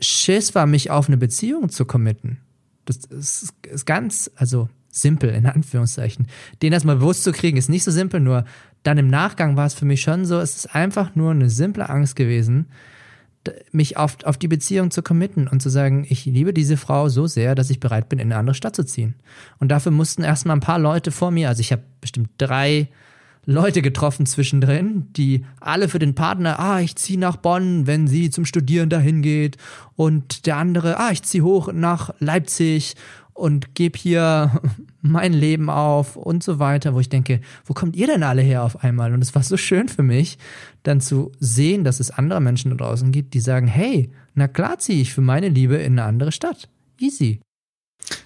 Schiss 0.00 0.54
war, 0.54 0.66
mich 0.66 0.90
auf 0.90 1.08
eine 1.08 1.16
Beziehung 1.16 1.68
zu 1.68 1.84
committen. 1.84 2.38
Das 2.84 2.96
ist, 2.96 3.54
ist 3.62 3.86
ganz, 3.86 4.30
also 4.36 4.68
simpel 4.90 5.30
in 5.30 5.46
Anführungszeichen. 5.46 6.28
Den 6.62 6.72
erstmal 6.72 6.96
bewusst 6.96 7.24
zu 7.24 7.32
kriegen, 7.32 7.56
ist 7.56 7.68
nicht 7.68 7.84
so 7.84 7.90
simpel, 7.90 8.20
nur 8.20 8.44
dann 8.82 8.98
im 8.98 9.08
Nachgang 9.08 9.56
war 9.56 9.66
es 9.66 9.74
für 9.74 9.86
mich 9.86 10.02
schon 10.02 10.24
so, 10.24 10.38
es 10.38 10.56
ist 10.56 10.74
einfach 10.74 11.14
nur 11.14 11.30
eine 11.30 11.50
simple 11.50 11.88
Angst 11.88 12.16
gewesen, 12.16 12.66
mich 13.72 13.96
auf, 13.96 14.16
auf 14.24 14.36
die 14.36 14.48
Beziehung 14.48 14.90
zu 14.90 15.02
committen 15.02 15.48
und 15.48 15.60
zu 15.60 15.68
sagen, 15.68 16.06
ich 16.08 16.24
liebe 16.24 16.52
diese 16.52 16.76
Frau 16.76 17.08
so 17.08 17.26
sehr, 17.26 17.54
dass 17.54 17.70
ich 17.70 17.80
bereit 17.80 18.08
bin, 18.08 18.18
in 18.18 18.32
eine 18.32 18.38
andere 18.38 18.54
Stadt 18.54 18.76
zu 18.76 18.84
ziehen. 18.84 19.14
Und 19.58 19.68
dafür 19.68 19.92
mussten 19.92 20.22
erstmal 20.22 20.56
ein 20.56 20.60
paar 20.60 20.78
Leute 20.78 21.10
vor 21.10 21.30
mir, 21.30 21.48
also 21.48 21.60
ich 21.60 21.72
habe 21.72 21.82
bestimmt 22.00 22.30
drei 22.38 22.88
Leute 23.46 23.82
getroffen 23.82 24.26
zwischendrin, 24.26 25.08
die 25.12 25.44
alle 25.60 25.88
für 25.88 25.98
den 25.98 26.14
Partner, 26.14 26.58
ah, 26.58 26.80
ich 26.80 26.96
ziehe 26.96 27.18
nach 27.18 27.36
Bonn, 27.36 27.86
wenn 27.86 28.06
sie 28.06 28.30
zum 28.30 28.46
Studieren 28.46 28.88
dahin 28.88 29.22
geht. 29.22 29.58
Und 29.96 30.46
der 30.46 30.56
andere, 30.56 30.98
ah, 30.98 31.10
ich 31.10 31.22
ziehe 31.22 31.44
hoch 31.44 31.72
nach 31.72 32.14
Leipzig 32.20 32.94
und 33.34 33.74
gebe 33.74 33.98
hier 33.98 34.60
mein 35.02 35.32
Leben 35.32 35.68
auf 35.68 36.16
und 36.16 36.42
so 36.42 36.58
weiter, 36.58 36.94
wo 36.94 37.00
ich 37.00 37.08
denke, 37.08 37.40
wo 37.64 37.74
kommt 37.74 37.96
ihr 37.96 38.06
denn 38.06 38.22
alle 38.22 38.42
her 38.42 38.62
auf 38.62 38.82
einmal? 38.82 39.12
Und 39.12 39.22
es 39.22 39.34
war 39.34 39.42
so 39.42 39.56
schön 39.56 39.88
für 39.88 40.02
mich, 40.02 40.38
dann 40.84 41.00
zu 41.00 41.32
sehen, 41.40 41.84
dass 41.84 42.00
es 42.00 42.10
andere 42.10 42.40
Menschen 42.40 42.70
da 42.70 42.76
draußen 42.76 43.12
gibt, 43.12 43.34
die 43.34 43.40
sagen, 43.40 43.66
hey, 43.66 44.10
na 44.34 44.48
klar 44.48 44.78
ziehe 44.78 45.02
ich 45.02 45.12
für 45.12 45.20
meine 45.20 45.48
Liebe 45.48 45.76
in 45.76 45.98
eine 45.98 46.04
andere 46.04 46.32
Stadt. 46.32 46.68
Easy. 46.98 47.40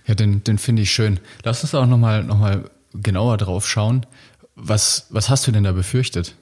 Ja, 0.07 0.15
den, 0.15 0.45
den 0.45 0.59
finde 0.59 0.83
ich 0.83 0.91
schön. 0.91 1.21
Lass 1.43 1.63
uns 1.63 1.75
auch 1.75 1.87
nochmal 1.87 2.25
noch 2.25 2.39
mal 2.39 2.71
genauer 2.95 3.37
drauf 3.37 3.67
schauen. 3.67 4.07
Was, 4.55 5.07
was 5.11 5.29
hast 5.29 5.47
du 5.47 5.53
denn 5.53 5.65
da 5.65 5.73
befürchtet? 5.73 6.35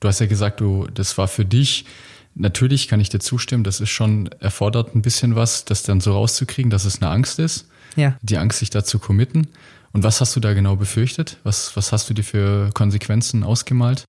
Du 0.00 0.08
hast 0.08 0.20
ja 0.20 0.26
gesagt, 0.26 0.60
du, 0.60 0.86
das 0.92 1.16
war 1.18 1.26
für 1.26 1.44
dich, 1.44 1.86
natürlich 2.34 2.86
kann 2.86 3.00
ich 3.00 3.08
dir 3.08 3.18
zustimmen, 3.18 3.64
das 3.64 3.80
ist 3.80 3.90
schon, 3.90 4.28
erfordert 4.40 4.94
ein 4.94 5.02
bisschen 5.02 5.34
was, 5.36 5.64
das 5.64 5.82
dann 5.82 6.00
so 6.00 6.12
rauszukriegen, 6.12 6.70
dass 6.70 6.84
es 6.84 7.00
eine 7.00 7.10
Angst 7.10 7.38
ist. 7.38 7.68
Ja. 7.96 8.16
Die 8.22 8.38
Angst, 8.38 8.60
sich 8.60 8.70
da 8.70 8.84
zu 8.84 8.98
committen. 8.98 9.48
Und 9.92 10.02
was 10.02 10.20
hast 10.20 10.36
du 10.36 10.40
da 10.40 10.52
genau 10.52 10.76
befürchtet? 10.76 11.38
Was, 11.42 11.76
was 11.76 11.92
hast 11.92 12.08
du 12.10 12.14
dir 12.14 12.22
für 12.22 12.70
Konsequenzen 12.74 13.42
ausgemalt? 13.42 14.04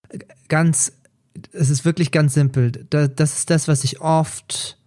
Ganz, 0.50 0.92
es 1.54 1.70
ist 1.70 1.86
wirklich 1.86 2.12
ganz 2.12 2.34
simpel. 2.34 2.72
Das 2.72 3.38
ist 3.38 3.50
das, 3.50 3.68
was 3.68 3.84
ich 3.84 4.02
oft 4.02 4.78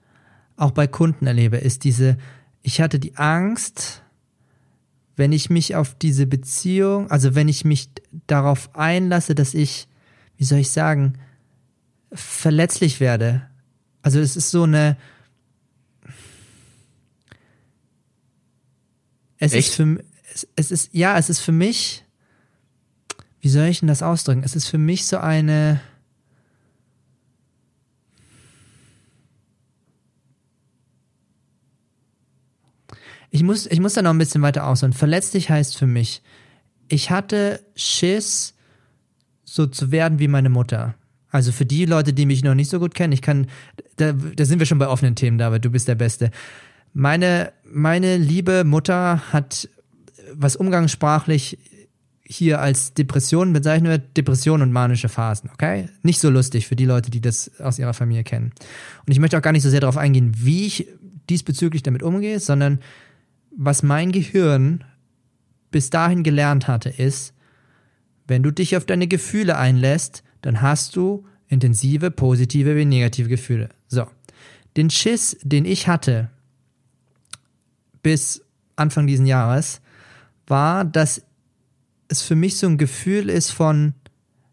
auch 0.57 0.73
bei 0.73 0.87
Kunden 0.87 1.27
erlebe, 1.27 1.57
ist 1.57 1.85
diese, 1.85 2.19
ich 2.61 2.83
hatte 2.83 2.99
die 2.99 3.17
Angst, 3.17 4.03
wenn 5.17 5.33
ich 5.33 5.49
mich 5.49 5.75
auf 5.75 5.95
diese 5.95 6.27
Beziehung, 6.27 7.11
also 7.11 7.35
wenn 7.35 7.49
ich 7.49 7.65
mich 7.65 7.89
darauf 8.27 8.75
einlasse, 8.75 9.35
dass 9.35 9.55
ich, 9.55 9.89
wie 10.37 10.45
soll 10.45 10.59
ich 10.59 10.71
sagen, 10.71 11.15
verletzlich 12.13 13.01
werde. 13.01 13.43
Also 14.03 14.21
es 14.21 14.37
ist 14.37 14.51
so 14.51 14.65
eine. 14.65 14.97
Es 19.41 19.53
Echt? 19.53 19.71
ist 19.71 19.75
für 19.75 20.05
es, 20.33 20.47
es 20.55 20.71
ist 20.71 20.91
ja, 20.93 21.19
es 21.19 21.29
ist 21.29 21.41
für 21.41 21.53
mich. 21.53 22.05
Wie 23.41 23.49
soll 23.49 23.67
ich 23.67 23.81
denn 23.81 23.89
das 23.89 24.03
ausdrücken? 24.03 24.43
Es 24.45 24.55
ist 24.55 24.69
für 24.69 24.79
mich 24.79 25.07
so 25.07 25.19
eine 25.19 25.81
Ich 33.31 33.45
muss, 33.45 33.67
ich 33.67 33.81
muss 33.81 33.95
da 33.95 34.03
noch 34.03 34.11
ein 34.11 34.19
bisschen 34.19 34.43
weiter 34.43 34.67
ausholen. 34.67 34.93
Verletzlich 34.93 35.51
heißt 35.51 35.79
für 35.79 35.87
mich, 35.87 36.21
ich 36.89 37.11
hatte 37.11 37.61
Schiss, 37.77 38.55
so 39.45 39.67
zu 39.67 39.93
werden 39.93 40.19
wie 40.19 40.29
meine 40.29 40.51
Mutter. 40.51 40.95
Also 41.31 41.53
für 41.53 41.65
die 41.65 41.87
Leute, 41.87 42.13
die 42.13 42.27
mich 42.27 42.43
noch 42.43 42.57
nicht 42.57 42.71
so 42.71 42.81
gut 42.81 42.95
kennen, 42.95 43.13
ich 43.13 43.23
kann, 43.23 43.47
da, 43.97 44.13
da 44.13 44.45
sind 44.45 44.59
wir 44.59 44.67
schon 44.67 44.81
bei 44.81 44.89
offenen 44.89 45.15
Themen, 45.15 45.39
David, 45.39 45.65
du 45.65 45.71
bist 45.71 45.87
der 45.87 45.95
Beste. 45.95 46.33
Meine, 46.93 47.53
meine 47.65 48.17
liebe 48.17 48.65
Mutter 48.65 49.33
hat, 49.33 49.69
was 50.35 50.57
umgangssprachlich 50.57 51.59
hier 52.23 52.61
als 52.61 52.95
Depression 52.95 53.53
bezeichnet 53.53 53.91
wird, 53.91 54.17
Depression 54.17 54.63
und 54.63 54.71
manische 54.71 55.09
Phasen, 55.09 55.51
okay? 55.53 55.89
Nicht 56.03 56.21
so 56.21 56.31
lustig 56.31 56.69
für 56.69 56.77
die 56.77 56.85
Leute, 56.85 57.11
die 57.11 57.21
das 57.21 57.61
aus 57.61 57.79
ihrer 57.79 57.93
Familie 57.93 58.23
kennen. 58.23 58.53
Und 59.05 59.13
ich 59.13 59.19
möchte 59.19 59.37
auch 59.37 59.43
gar 59.43 59.53
nicht 59.53 59.65
so 59.65 59.71
sehr 59.71 59.81
darauf 59.81 59.97
eingehen, 59.97 60.33
wie 60.37 60.67
ich 60.67 60.87
diesbezüglich 61.29 61.83
damit 61.83 62.03
umgehe, 62.05 62.39
sondern 62.39 62.79
was 63.57 63.83
mein 63.83 64.13
Gehirn 64.13 64.85
bis 65.73 65.91
dahin 65.91 66.23
gelernt 66.23 66.69
hatte, 66.69 66.89
ist, 66.89 67.35
wenn 68.29 68.45
du 68.45 68.53
dich 68.53 68.77
auf 68.77 68.85
deine 68.85 69.09
Gefühle 69.09 69.57
einlässt, 69.57 70.23
dann 70.41 70.63
hast 70.63 70.95
du 70.95 71.27
intensive, 71.49 72.13
positive 72.13 72.77
wie 72.77 72.85
negative 72.85 73.29
Gefühle. 73.29 73.71
So. 73.89 74.07
Den 74.77 74.89
Schiss, 74.89 75.37
den 75.43 75.65
ich 75.65 75.89
hatte 75.89 76.31
bis 78.03 78.43
Anfang 78.77 79.07
diesen 79.07 79.27
Jahres, 79.27 79.81
war, 80.47 80.85
dass 80.85 81.23
es 82.09 82.23
für 82.23 82.35
mich 82.35 82.57
so 82.57 82.67
ein 82.67 82.79
Gefühl 82.79 83.31
ist 83.31 83.51
von, 83.51 83.95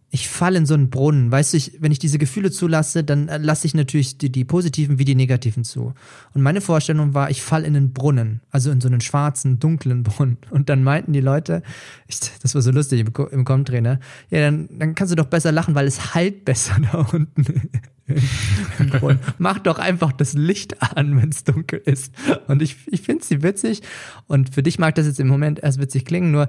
ich 0.10 0.30
falle 0.30 0.58
in 0.58 0.66
so 0.66 0.74
einen 0.74 0.90
Brunnen. 0.90 1.32
Weißt 1.32 1.54
du, 1.54 1.58
ich, 1.58 1.78
wenn 1.80 1.92
ich 1.92 2.00
diese 2.00 2.18
Gefühle 2.18 2.50
zulasse, 2.50 3.04
dann 3.04 3.28
äh, 3.28 3.38
lasse 3.38 3.68
ich 3.68 3.74
natürlich 3.74 4.18
die, 4.18 4.32
die, 4.32 4.46
positiven 4.46 5.00
wie 5.00 5.06
die 5.06 5.16
negativen 5.16 5.64
zu. 5.64 5.94
Und 6.34 6.42
meine 6.42 6.62
Vorstellung 6.62 7.14
war, 7.14 7.30
ich 7.30 7.42
falle 7.42 7.68
in 7.68 7.76
einen 7.76 7.94
Brunnen, 7.94 8.42
also 8.50 8.72
in 8.72 8.80
so 8.80 8.88
einen 8.88 9.02
schwarzen, 9.02 9.60
dunklen 9.60 10.04
Brunnen. 10.04 10.38
Und 10.50 10.70
dann 10.70 10.84
meinten 10.84 11.14
die 11.14 11.22
Leute, 11.22 11.62
ich, 12.08 12.20
das 12.42 12.56
war 12.56 12.62
so 12.62 12.72
lustig 12.72 13.02
im, 13.02 13.12
im 13.32 13.44
Com-Trainer, 13.44 14.00
ja, 14.30 14.40
dann, 14.40 14.70
dann 14.80 14.96
kannst 14.96 15.12
du 15.12 15.16
doch 15.16 15.26
besser 15.26 15.52
lachen, 15.52 15.76
weil 15.76 15.88
es 15.88 16.14
halt 16.16 16.46
besser 16.46 16.78
da 16.92 17.00
unten 17.00 17.44
Brunnen. 17.44 17.70
Mach 19.38 19.60
doch 19.60 19.80
einfach 19.80 20.12
das 20.12 20.34
Licht 20.34 20.82
an, 20.82 21.20
wenn 21.22 21.30
es 21.30 21.44
dunkel 21.44 21.82
ist. 21.86 22.14
Und 22.48 22.62
ich, 22.62 22.78
ich 22.88 23.02
finde 23.02 23.24
sie 23.24 23.44
witzig. 23.44 23.82
Und 24.28 24.54
für 24.54 24.64
dich 24.64 24.80
mag 24.80 24.96
das 24.96 25.06
jetzt 25.06 25.20
im 25.20 25.28
Moment 25.28 25.60
erst 25.60 25.80
witzig 25.80 26.06
klingen, 26.06 26.32
nur 26.32 26.48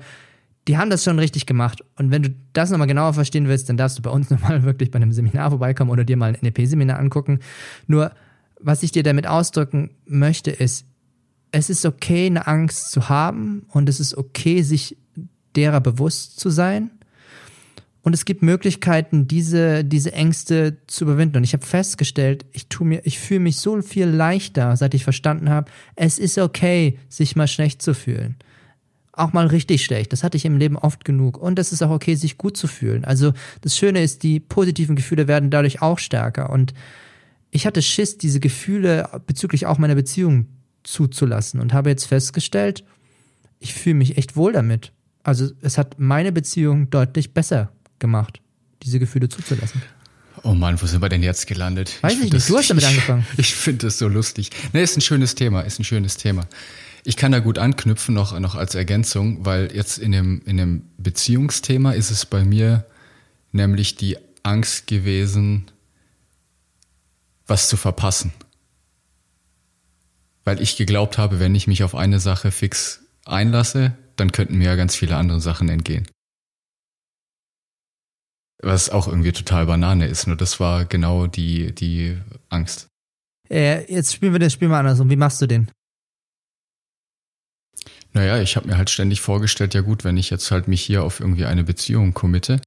die 0.69 0.77
haben 0.77 0.91
das 0.91 1.03
schon 1.03 1.19
richtig 1.19 1.47
gemacht. 1.47 1.83
Und 1.97 2.11
wenn 2.11 2.23
du 2.23 2.35
das 2.53 2.71
nochmal 2.71 2.87
genauer 2.87 3.15
verstehen 3.15 3.49
willst, 3.49 3.69
dann 3.69 3.79
darfst 3.79 3.99
du 3.99 4.03
bei 4.03 4.11
uns 4.11 4.31
nochmal 4.31 4.63
wirklich 4.65 4.91
bei 4.91 4.97
einem 4.97 5.13
Seminar 5.13 5.51
vorbeikommen 5.51 5.91
oder 5.91 6.05
dir 6.05 6.17
mal 6.17 6.35
ein 6.35 6.39
NLP-Seminar 6.43 6.99
angucken. 6.99 7.41
Nur, 7.87 8.13
was 8.61 8.83
ich 8.83 8.93
dir 8.93 9.03
damit 9.03 9.27
ausdrücken 9.27 9.91
möchte, 10.05 10.51
ist, 10.51 10.87
es 11.51 11.71
ist 11.71 11.87
okay, 11.87 12.27
eine 12.27 12.47
Angst 12.47 12.91
zu 12.91 13.09
haben 13.09 13.65
und 13.69 13.89
es 13.89 14.01
ist 14.01 14.17
okay, 14.17 14.63
sich 14.63 14.99
derer 15.57 15.81
bewusst 15.81 16.39
zu 16.39 16.51
sein. 16.51 16.91
Und 18.09 18.15
es 18.15 18.25
gibt 18.25 18.41
Möglichkeiten, 18.41 19.29
diese, 19.29 19.85
diese 19.85 20.15
Ängste 20.15 20.79
zu 20.87 21.05
überwinden. 21.05 21.37
Und 21.37 21.45
ich 21.45 21.53
habe 21.53 21.67
festgestellt, 21.67 22.47
ich 22.53 22.67
tu 22.69 22.83
mir, 22.83 23.03
ich 23.05 23.19
fühle 23.19 23.41
mich 23.41 23.59
so 23.59 23.83
viel 23.83 24.07
leichter, 24.07 24.75
seit 24.79 24.95
ich 24.95 25.05
verstanden 25.05 25.51
habe, 25.51 25.71
es 25.95 26.19
ist 26.19 26.39
okay, 26.39 26.99
sich 27.11 27.37
mal 27.37 27.47
schlecht 27.47 27.83
zu 27.83 27.93
fühlen 27.93 28.37
auch 29.13 29.35
mal 29.35 29.49
richtig 29.49 29.85
schlecht. 29.85 30.13
Das 30.15 30.25
hatte 30.25 30.39
ich 30.39 30.47
im 30.47 30.57
Leben 30.57 30.79
oft 30.79 31.05
genug. 31.05 31.37
Und 31.37 31.59
es 31.59 31.71
ist 31.73 31.83
auch 31.83 31.91
okay, 31.91 32.15
sich 32.15 32.39
gut 32.39 32.57
zu 32.57 32.67
fühlen. 32.67 33.05
Also 33.05 33.35
das 33.61 33.77
Schöne 33.77 34.03
ist, 34.03 34.23
die 34.23 34.41
positiven 34.41 34.97
Gefühle 34.97 35.29
werden 35.29 35.51
dadurch 35.51 35.83
auch 35.83 35.99
stärker. 35.99 36.49
Und 36.49 36.73
ich 37.51 37.67
hatte 37.67 37.83
Schiss, 37.83 38.17
diese 38.17 38.41
Gefühle 38.41 39.11
bezüglich 39.27 39.67
auch 39.67 39.77
meiner 39.77 39.97
Beziehung 39.97 40.47
zuzulassen 40.83 41.61
und 41.61 41.75
habe 41.75 41.91
jetzt 41.91 42.07
festgestellt, 42.07 42.85
ich 43.59 43.75
fühle 43.75 43.97
mich 43.97 44.17
echt 44.17 44.35
wohl 44.35 44.53
damit. 44.53 44.93
Also 45.25 45.51
es 45.61 45.77
hat 45.77 45.97
meine 45.99 46.33
Beziehung 46.33 46.89
deutlich 46.89 47.35
besser 47.35 47.71
gemacht, 47.99 48.41
diese 48.83 48.99
Gefühle 48.99 49.29
zuzulassen. 49.29 49.83
Oh 50.45 50.55
Mann, 50.55 50.81
wo 50.81 50.87
sind 50.87 51.03
wir 51.03 51.09
denn 51.09 51.23
jetzt 51.23 51.47
gelandet? 51.47 52.03
Weiß 52.03 52.13
ich, 52.15 52.27
ich 52.27 52.33
nicht, 52.33 52.49
du 52.49 52.57
hast 52.57 52.71
damit 52.71 52.85
angefangen. 52.85 53.27
Ich, 53.33 53.41
ich 53.41 53.55
finde 53.55 53.87
das 53.87 53.99
so 53.99 54.09
lustig. 54.09 54.51
Ne, 54.73 54.83
ist 54.83 54.97
ein 54.97 55.01
schönes 55.01 55.35
Thema, 55.35 55.63
ist 55.63 55.79
ein 55.79 55.85
schönes 55.85 56.17
Thema. 56.17 56.47
Ich 57.05 57.17
kann 57.17 57.33
da 57.33 57.39
gut 57.39 57.59
anknüpfen, 57.59 58.15
noch, 58.15 58.39
noch 58.39 58.55
als 58.55 58.75
Ergänzung, 58.75 59.45
weil 59.45 59.75
jetzt 59.75 59.99
in 59.99 60.13
dem, 60.13 60.43
in 60.45 60.57
dem 60.57 60.83
Beziehungsthema 60.99 61.93
ist 61.93 62.11
es 62.11 62.27
bei 62.27 62.45
mir 62.45 62.85
nämlich 63.53 63.97
die 63.97 64.17
Angst 64.43 64.87
gewesen, 64.87 65.71
was 67.47 67.69
zu 67.69 67.77
verpassen. 67.77 68.33
Weil 70.45 70.61
ich 70.61 70.77
geglaubt 70.77 71.19
habe, 71.19 71.41
wenn 71.41 71.55
ich 71.55 71.67
mich 71.67 71.83
auf 71.83 71.95
eine 71.95 72.21
Sache 72.21 72.51
fix 72.51 73.01
einlasse, 73.25 73.93
dann 74.17 74.33
könnten 74.33 74.59
mir 74.59 74.67
ja 74.67 74.77
ganz 74.77 74.97
viele 74.97 75.17
andere 75.17 75.41
Sachen 75.41 75.69
entgehen. 75.69 76.07
Was 78.61 78.91
auch 78.91 79.07
irgendwie 79.07 79.33
total 79.33 79.67
Banane 79.67 80.07
ist, 80.07 80.27
nur 80.27 80.37
das 80.37 80.59
war 80.59 80.85
genau 80.85 81.27
die, 81.27 81.73
die 81.75 82.19
Angst. 82.49 82.89
Äh, 83.49 83.91
jetzt 83.93 84.13
spielen 84.13 84.33
wir 84.33 84.41
das 84.41 84.53
Spiel 84.53 84.69
mal 84.69 84.81
andersrum. 84.81 85.11
Wie 85.11 85.17
machst 85.17 85.41
du 85.41 85.47
den? 85.47 85.71
Naja, 88.13 88.41
ich 88.41 88.57
habe 88.57 88.67
mir 88.67 88.77
halt 88.77 88.91
ständig 88.91 89.21
vorgestellt, 89.21 89.75
ja 89.75 89.81
gut, 89.81 90.03
wenn 90.03 90.17
ich 90.17 90.31
jetzt 90.31 90.51
halt 90.51 90.67
mich 90.67 90.83
hier 90.83 91.05
auf 91.05 91.21
irgendwie 91.21 91.45
eine 91.45 91.63
Beziehung 91.63 92.15
committe, 92.15 92.61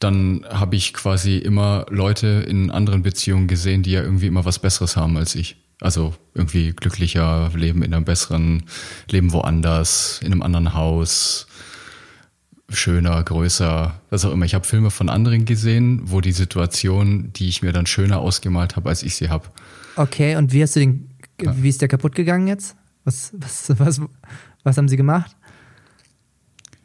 dann 0.00 0.44
habe 0.48 0.74
ich 0.74 0.92
quasi 0.92 1.38
immer 1.38 1.86
Leute 1.90 2.44
in 2.48 2.70
anderen 2.70 3.02
Beziehungen 3.02 3.46
gesehen, 3.46 3.82
die 3.82 3.92
ja 3.92 4.02
irgendwie 4.02 4.26
immer 4.26 4.44
was 4.44 4.58
Besseres 4.58 4.96
haben 4.96 5.16
als 5.16 5.34
ich. 5.34 5.56
Also 5.80 6.14
irgendwie 6.34 6.72
glücklicher, 6.72 7.50
leben 7.54 7.82
in 7.82 7.94
einem 7.94 8.04
besseren, 8.04 8.64
leben 9.10 9.32
woanders, 9.32 10.20
in 10.20 10.32
einem 10.32 10.42
anderen 10.42 10.74
Haus, 10.74 11.46
schöner, 12.74 13.22
größer, 13.22 14.00
was 14.10 14.24
auch 14.24 14.32
immer. 14.32 14.44
Ich 14.44 14.54
habe 14.54 14.66
Filme 14.66 14.90
von 14.90 15.08
anderen 15.08 15.44
gesehen, 15.44 16.02
wo 16.04 16.20
die 16.20 16.32
Situation, 16.32 17.32
die 17.32 17.48
ich 17.48 17.62
mir 17.62 17.72
dann 17.72 17.86
schöner 17.86 18.18
ausgemalt 18.18 18.76
habe, 18.76 18.88
als 18.88 19.02
ich 19.02 19.16
sie 19.16 19.28
habe. 19.28 19.46
Okay, 19.96 20.36
und 20.36 20.52
wie 20.52 20.62
hast 20.62 20.76
du 20.76 20.80
den 20.80 21.12
wie 21.38 21.68
ist 21.68 21.80
der 21.80 21.88
kaputt 21.88 22.14
gegangen 22.14 22.46
jetzt? 22.46 22.76
Was, 23.04 23.32
was, 23.34 23.72
was, 23.78 24.00
was 24.62 24.76
haben 24.76 24.88
sie 24.88 24.96
gemacht? 24.96 25.36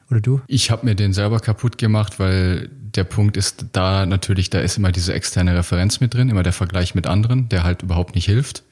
Oder 0.09 0.21
du? 0.21 0.41
Ich 0.47 0.71
habe 0.71 0.85
mir 0.85 0.95
den 0.95 1.13
selber 1.13 1.39
kaputt 1.39 1.77
gemacht, 1.77 2.19
weil 2.19 2.69
der 2.71 3.03
Punkt 3.03 3.37
ist 3.37 3.65
da 3.73 4.05
natürlich, 4.05 4.49
da 4.49 4.59
ist 4.59 4.77
immer 4.77 4.91
diese 4.91 5.13
externe 5.13 5.55
Referenz 5.55 5.99
mit 5.99 6.13
drin, 6.13 6.29
immer 6.29 6.43
der 6.43 6.53
Vergleich 6.53 6.95
mit 6.95 7.07
anderen, 7.07 7.49
der 7.49 7.63
halt 7.63 7.83
überhaupt 7.83 8.15
nicht 8.15 8.25
hilft. 8.25 8.63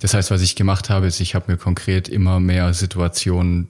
Das 0.00 0.14
heißt, 0.14 0.30
was 0.30 0.42
ich 0.42 0.56
gemacht 0.56 0.90
habe, 0.90 1.06
ist, 1.06 1.20
ich 1.20 1.34
habe 1.34 1.50
mir 1.52 1.58
konkret 1.58 2.08
immer 2.08 2.40
mehr 2.40 2.72
Situationen 2.72 3.68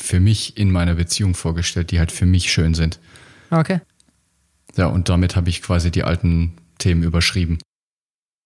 für 0.00 0.20
mich 0.20 0.56
in 0.56 0.70
meiner 0.70 0.94
Beziehung 0.94 1.34
vorgestellt, 1.34 1.90
die 1.90 1.98
halt 1.98 2.10
für 2.10 2.26
mich 2.26 2.50
schön 2.50 2.74
sind. 2.74 2.98
Okay. 3.50 3.80
Ja, 4.76 4.86
und 4.86 5.08
damit 5.08 5.36
habe 5.36 5.48
ich 5.50 5.62
quasi 5.62 5.90
die 5.90 6.04
alten 6.04 6.54
Themen 6.78 7.02
überschrieben. 7.02 7.58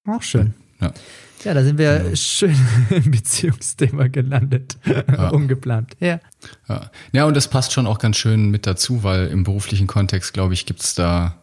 Auch 0.06 0.22
schön. 0.22 0.54
Ja. 0.80 0.92
Ja, 1.44 1.52
da 1.52 1.62
sind 1.62 1.76
wir 1.78 1.98
genau. 1.98 2.16
schön 2.16 2.56
im 2.90 3.10
Beziehungsthema 3.10 4.08
gelandet. 4.08 4.78
Ja. 4.86 5.28
Ungeplant. 5.28 5.94
Ja. 6.00 6.20
ja. 6.68 6.90
Ja, 7.12 7.24
und 7.26 7.36
das 7.36 7.48
passt 7.48 7.72
schon 7.72 7.86
auch 7.86 7.98
ganz 7.98 8.16
schön 8.16 8.50
mit 8.50 8.66
dazu, 8.66 9.02
weil 9.02 9.28
im 9.28 9.44
beruflichen 9.44 9.86
Kontext, 9.86 10.32
glaube 10.32 10.54
ich, 10.54 10.66
gibt 10.66 10.80
es 10.80 10.94
da 10.94 11.40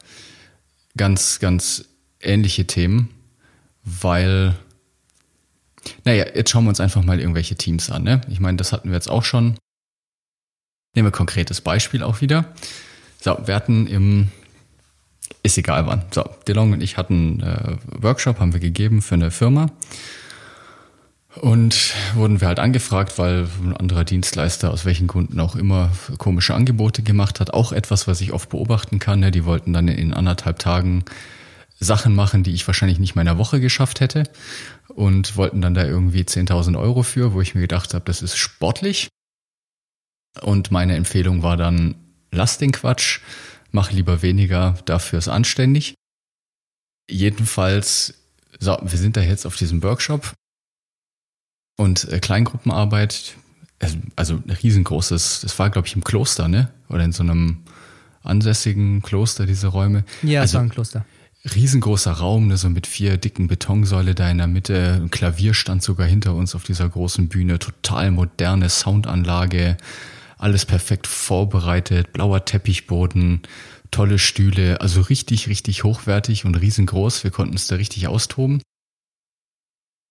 ganz, 0.97 1.39
ganz 1.39 1.85
ähnliche 2.19 2.65
Themen, 2.65 3.09
weil, 3.83 4.55
naja, 6.03 6.25
jetzt 6.35 6.49
schauen 6.49 6.65
wir 6.65 6.69
uns 6.69 6.79
einfach 6.79 7.03
mal 7.03 7.19
irgendwelche 7.19 7.55
Teams 7.55 7.89
an. 7.89 8.03
Ne? 8.03 8.21
Ich 8.29 8.39
meine, 8.39 8.57
das 8.57 8.71
hatten 8.71 8.89
wir 8.89 8.95
jetzt 8.95 9.09
auch 9.09 9.23
schon. 9.23 9.55
Nehmen 10.93 11.07
wir 11.07 11.11
ein 11.11 11.13
konkretes 11.13 11.61
Beispiel 11.61 12.03
auch 12.03 12.21
wieder. 12.21 12.45
So, 13.19 13.37
wir 13.45 13.55
hatten 13.55 13.87
im 13.87 14.29
ist 15.43 15.57
egal 15.57 15.87
wann. 15.87 16.03
So, 16.11 16.23
DeLong 16.47 16.73
und 16.73 16.83
ich 16.83 16.97
hatten 16.97 17.41
einen 17.41 17.77
äh, 17.79 18.03
Workshop, 18.03 18.39
haben 18.39 18.53
wir 18.53 18.59
gegeben 18.59 19.01
für 19.01 19.15
eine 19.15 19.31
Firma. 19.31 19.67
Und 21.39 21.93
wurden 22.13 22.41
wir 22.41 22.49
halt 22.49 22.59
angefragt, 22.59 23.17
weil 23.17 23.47
ein 23.63 23.75
anderer 23.75 24.03
Dienstleister 24.03 24.69
aus 24.69 24.83
welchen 24.83 25.07
Gründen 25.07 25.39
auch 25.39 25.55
immer 25.55 25.89
komische 26.17 26.53
Angebote 26.53 27.03
gemacht 27.03 27.39
hat. 27.39 27.53
Auch 27.53 27.71
etwas, 27.71 28.05
was 28.05 28.19
ich 28.19 28.33
oft 28.33 28.49
beobachten 28.49 28.99
kann. 28.99 29.21
Ne? 29.21 29.31
Die 29.31 29.45
wollten 29.45 29.71
dann 29.71 29.87
in 29.87 30.13
anderthalb 30.13 30.59
Tagen 30.59 31.05
Sachen 31.79 32.13
machen, 32.13 32.43
die 32.43 32.53
ich 32.53 32.67
wahrscheinlich 32.67 32.99
nicht 32.99 33.15
meiner 33.15 33.37
Woche 33.37 33.61
geschafft 33.61 34.01
hätte. 34.01 34.23
Und 34.89 35.37
wollten 35.37 35.61
dann 35.61 35.73
da 35.73 35.85
irgendwie 35.85 36.23
10.000 36.23 36.77
Euro 36.77 37.01
für, 37.01 37.33
wo 37.33 37.39
ich 37.39 37.55
mir 37.55 37.61
gedacht 37.61 37.93
habe, 37.93 38.03
das 38.05 38.21
ist 38.21 38.37
sportlich. 38.37 39.07
Und 40.39 40.71
meine 40.71 40.95
Empfehlung 40.95 41.43
war 41.43 41.57
dann, 41.57 41.95
lass 42.31 42.57
den 42.57 42.71
Quatsch 42.71 43.19
mach 43.71 43.91
lieber 43.91 44.21
weniger, 44.21 44.77
dafür 44.85 45.19
ist 45.19 45.27
anständig. 45.27 45.95
Jedenfalls, 47.09 48.13
so, 48.59 48.77
wir 48.81 48.97
sind 48.97 49.17
da 49.17 49.21
jetzt 49.21 49.45
auf 49.45 49.55
diesem 49.55 49.81
Workshop 49.83 50.33
und 51.77 52.07
äh, 52.09 52.19
Kleingruppenarbeit, 52.19 53.35
also, 53.79 53.97
also 54.15 54.35
ein 54.35 54.51
riesengroßes, 54.51 55.41
das 55.41 55.57
war 55.57 55.69
glaube 55.69 55.87
ich 55.87 55.95
im 55.95 56.03
Kloster, 56.03 56.47
ne? 56.47 56.71
Oder 56.89 57.03
in 57.03 57.11
so 57.11 57.23
einem 57.23 57.63
ansässigen 58.23 59.01
Kloster, 59.01 59.45
diese 59.45 59.67
Räume. 59.67 60.03
Ja, 60.21 60.41
also, 60.41 60.51
es 60.51 60.55
war 60.55 60.61
ein 60.61 60.69
Kloster. 60.69 61.05
Riesengroßer 61.55 62.11
Raum, 62.11 62.47
ne, 62.47 62.57
so 62.57 62.69
mit 62.69 62.85
vier 62.85 63.17
dicken 63.17 63.47
Betonsäule 63.47 64.13
da 64.13 64.29
in 64.29 64.37
der 64.37 64.45
Mitte. 64.45 64.99
Ein 65.01 65.09
Klavier 65.09 65.55
stand 65.55 65.81
sogar 65.81 66.05
hinter 66.05 66.35
uns 66.35 66.53
auf 66.53 66.63
dieser 66.63 66.87
großen 66.87 67.29
Bühne. 67.29 67.57
Total 67.57 68.11
moderne 68.11 68.69
Soundanlage 68.69 69.77
alles 70.41 70.65
perfekt 70.65 71.07
vorbereitet, 71.07 72.13
blauer 72.13 72.45
Teppichboden, 72.45 73.41
tolle 73.91 74.19
Stühle, 74.19 74.81
also 74.81 75.01
richtig, 75.01 75.47
richtig 75.47 75.83
hochwertig 75.83 76.45
und 76.45 76.55
riesengroß. 76.55 77.23
Wir 77.23 77.31
konnten 77.31 77.55
es 77.55 77.67
da 77.67 77.75
richtig 77.75 78.07
austoben. 78.07 78.61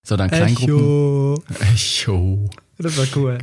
So, 0.07 0.17
dann 0.17 0.31
Kleingruppen. 0.31 0.75
Echo. 0.75 1.45
Echo. 1.61 2.51
Das 2.79 2.97
war 2.97 3.07
cool. 3.17 3.39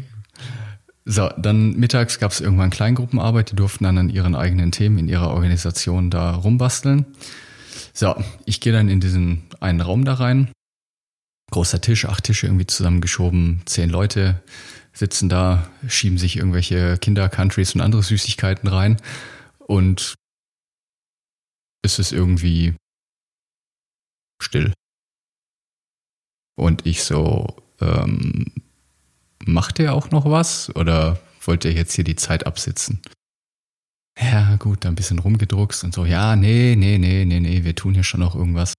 So, 1.05 1.29
dann 1.37 1.77
mittags 1.77 2.19
gab 2.19 2.31
es 2.31 2.41
irgendwann 2.41 2.69
Kleingruppenarbeit, 2.69 3.51
die 3.51 3.55
durften 3.55 3.85
dann 3.85 3.97
an 3.97 4.09
ihren 4.09 4.35
eigenen 4.35 4.71
Themen 4.71 4.97
in 4.97 5.07
ihrer 5.07 5.29
Organisation 5.29 6.09
da 6.09 6.31
rumbasteln. 6.31 7.05
So, 7.93 8.15
ich 8.45 8.59
gehe 8.59 8.73
dann 8.73 8.89
in 8.89 8.99
diesen 8.99 9.43
einen 9.59 9.81
Raum 9.81 10.03
da 10.03 10.15
rein. 10.15 10.51
Großer 11.51 11.79
Tisch, 11.79 12.05
acht 12.05 12.25
Tische 12.25 12.47
irgendwie 12.47 12.67
zusammengeschoben, 12.67 13.61
zehn 13.65 13.89
Leute, 13.89 14.41
sitzen 14.97 15.29
da, 15.29 15.69
schieben 15.87 16.17
sich 16.17 16.37
irgendwelche 16.37 16.97
Kinder-Countries 16.97 17.75
und 17.75 17.81
andere 17.81 18.01
Süßigkeiten 18.01 18.67
rein 18.67 18.97
und 19.59 20.15
es 21.83 21.99
ist 21.99 22.11
irgendwie 22.11 22.75
still. 24.41 24.73
Und 26.55 26.85
ich 26.87 27.03
so, 27.03 27.55
ähm, 27.79 28.45
macht 29.45 29.79
ihr 29.79 29.93
auch 29.93 30.09
noch 30.09 30.25
was 30.25 30.75
oder 30.75 31.19
wollt 31.41 31.63
ihr 31.65 31.73
jetzt 31.73 31.93
hier 31.93 32.03
die 32.03 32.15
Zeit 32.15 32.47
absitzen? 32.47 33.01
Ja, 34.19 34.55
gut, 34.55 34.83
dann 34.83 34.93
ein 34.93 34.95
bisschen 34.95 35.19
rumgedruckst 35.19 35.83
und 35.83 35.93
so, 35.93 36.05
ja, 36.05 36.35
nee, 36.35 36.75
nee, 36.75 36.97
nee, 36.97 37.23
nee, 37.23 37.39
nee, 37.39 37.63
wir 37.63 37.75
tun 37.75 37.93
hier 37.93 38.03
schon 38.03 38.21
noch 38.21 38.33
irgendwas. 38.33 38.73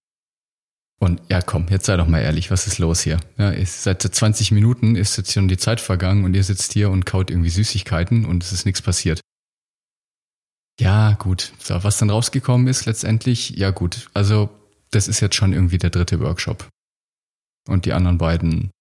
Und 0.99 1.21
ja, 1.29 1.41
komm, 1.41 1.67
jetzt 1.69 1.85
sei 1.85 1.95
doch 1.95 2.07
mal 2.07 2.19
ehrlich, 2.19 2.51
was 2.51 2.67
ist 2.67 2.77
los 2.77 3.01
hier? 3.01 3.19
Ja, 3.37 3.51
ist, 3.51 3.83
seit 3.83 4.01
20 4.01 4.51
Minuten 4.51 4.95
ist 4.95 5.15
jetzt 5.17 5.31
schon 5.31 5.47
die 5.47 5.57
Zeit 5.57 5.79
vergangen 5.79 6.25
und 6.25 6.33
ihr 6.33 6.43
sitzt 6.43 6.73
hier 6.73 6.89
und 6.89 7.05
kaut 7.05 7.31
irgendwie 7.31 7.49
Süßigkeiten 7.49 8.25
und 8.25 8.43
es 8.43 8.51
ist 8.51 8.65
nichts 8.65 8.81
passiert. 8.81 9.21
Ja, 10.79 11.13
gut. 11.13 11.53
So, 11.59 11.83
was 11.83 11.97
dann 11.97 12.09
rausgekommen 12.09 12.67
ist 12.67 12.85
letztendlich, 12.85 13.51
ja 13.51 13.71
gut, 13.71 14.09
also 14.13 14.49
das 14.91 15.07
ist 15.07 15.21
jetzt 15.21 15.35
schon 15.35 15.53
irgendwie 15.53 15.77
der 15.77 15.89
dritte 15.89 16.19
Workshop. 16.19 16.67
Und 17.67 17.85
die 17.85 17.93
anderen 17.93 18.17
beiden 18.17 18.71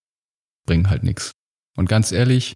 bringen 0.66 0.90
halt 0.90 1.04
nichts. 1.04 1.32
Und 1.76 1.88
ganz 1.88 2.10
ehrlich, 2.10 2.54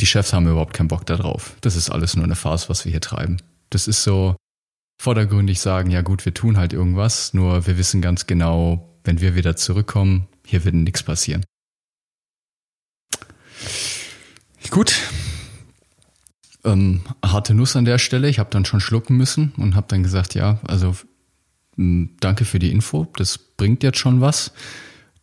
die 0.00 0.06
Chefs 0.06 0.32
haben 0.32 0.46
überhaupt 0.46 0.74
keinen 0.74 0.88
Bock 0.88 1.06
da 1.06 1.16
drauf. 1.16 1.56
Das 1.60 1.76
ist 1.76 1.90
alles 1.90 2.14
nur 2.14 2.24
eine 2.24 2.36
Farce, 2.36 2.68
was 2.68 2.84
wir 2.84 2.90
hier 2.90 3.00
treiben. 3.00 3.38
Das 3.70 3.88
ist 3.88 4.02
so, 4.02 4.36
vordergründig 4.98 5.60
sagen, 5.60 5.90
ja 5.90 6.02
gut, 6.02 6.24
wir 6.24 6.34
tun 6.34 6.56
halt 6.56 6.72
irgendwas, 6.72 7.32
nur 7.32 7.66
wir 7.66 7.78
wissen 7.78 8.02
ganz 8.02 8.26
genau, 8.26 8.98
wenn 9.04 9.20
wir 9.20 9.34
wieder 9.34 9.56
zurückkommen, 9.56 10.26
hier 10.44 10.64
wird 10.64 10.74
nichts 10.74 11.02
passieren. 11.02 11.44
Gut. 14.70 14.94
Ähm, 16.64 17.02
harte 17.24 17.54
Nuss 17.54 17.76
an 17.76 17.84
der 17.84 17.98
Stelle. 17.98 18.28
Ich 18.28 18.38
habe 18.38 18.50
dann 18.50 18.64
schon 18.64 18.80
schlucken 18.80 19.16
müssen 19.16 19.52
und 19.56 19.74
habe 19.76 19.86
dann 19.88 20.02
gesagt, 20.02 20.34
ja, 20.34 20.60
also 20.66 20.94
danke 21.76 22.44
für 22.44 22.58
die 22.58 22.72
Info, 22.72 23.06
das 23.16 23.38
bringt 23.38 23.84
jetzt 23.84 23.98
schon 23.98 24.20
was. 24.20 24.52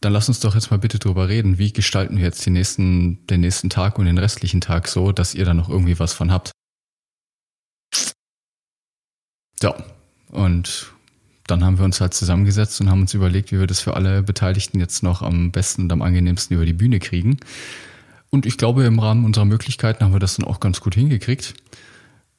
Dann 0.01 0.13
lass 0.13 0.29
uns 0.29 0.39
doch 0.39 0.55
jetzt 0.55 0.71
mal 0.71 0.77
bitte 0.77 0.99
drüber 0.99 1.27
reden. 1.27 1.57
Wie 1.57 1.73
gestalten 1.73 2.17
wir 2.17 2.23
jetzt 2.23 2.45
den 2.45 2.53
nächsten, 2.53 3.25
den 3.27 3.41
nächsten 3.41 3.69
Tag 3.69 3.99
und 3.99 4.05
den 4.05 4.17
restlichen 4.17 4.61
Tag 4.61 4.87
so, 4.87 5.11
dass 5.11 5.35
ihr 5.35 5.45
da 5.45 5.53
noch 5.53 5.69
irgendwie 5.69 5.99
was 5.99 6.13
von 6.13 6.31
habt? 6.31 6.51
Ja, 9.61 9.75
und 10.31 10.91
dann 11.47 11.63
haben 11.63 11.77
wir 11.77 11.85
uns 11.85 12.01
halt 12.01 12.13
zusammengesetzt 12.13 12.81
und 12.81 12.89
haben 12.89 13.01
uns 13.01 13.13
überlegt, 13.13 13.51
wie 13.51 13.59
wir 13.59 13.67
das 13.67 13.79
für 13.79 13.93
alle 13.93 14.23
Beteiligten 14.23 14.79
jetzt 14.79 15.03
noch 15.03 15.21
am 15.21 15.51
besten 15.51 15.83
und 15.83 15.91
am 15.93 16.01
angenehmsten 16.01 16.55
über 16.55 16.65
die 16.65 16.73
Bühne 16.73 16.99
kriegen. 16.99 17.37
Und 18.31 18.45
ich 18.45 18.57
glaube, 18.57 18.83
im 18.83 18.99
Rahmen 18.99 19.25
unserer 19.25 19.45
Möglichkeiten 19.45 20.03
haben 20.03 20.13
wir 20.13 20.19
das 20.19 20.35
dann 20.35 20.45
auch 20.45 20.59
ganz 20.59 20.81
gut 20.81 20.95
hingekriegt. 20.95 21.53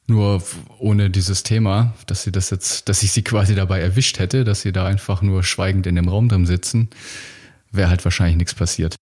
Nur 0.07 0.43
ohne 0.79 1.09
dieses 1.09 1.43
Thema, 1.43 1.93
dass 2.05 2.23
sie 2.23 2.31
das 2.31 2.49
jetzt, 2.49 2.87
dass 2.89 3.03
ich 3.03 3.11
sie 3.11 3.21
quasi 3.23 3.55
dabei 3.55 3.79
erwischt 3.79 4.19
hätte, 4.19 4.43
dass 4.43 4.61
sie 4.61 4.71
da 4.71 4.85
einfach 4.85 5.21
nur 5.21 5.43
schweigend 5.43 5.87
in 5.87 5.95
dem 5.95 6.07
Raum 6.07 6.29
drin 6.29 6.45
sitzen, 6.45 6.89
wäre 7.71 7.89
halt 7.89 8.03
wahrscheinlich 8.05 8.37
nichts 8.37 8.53
passiert. 8.53 8.95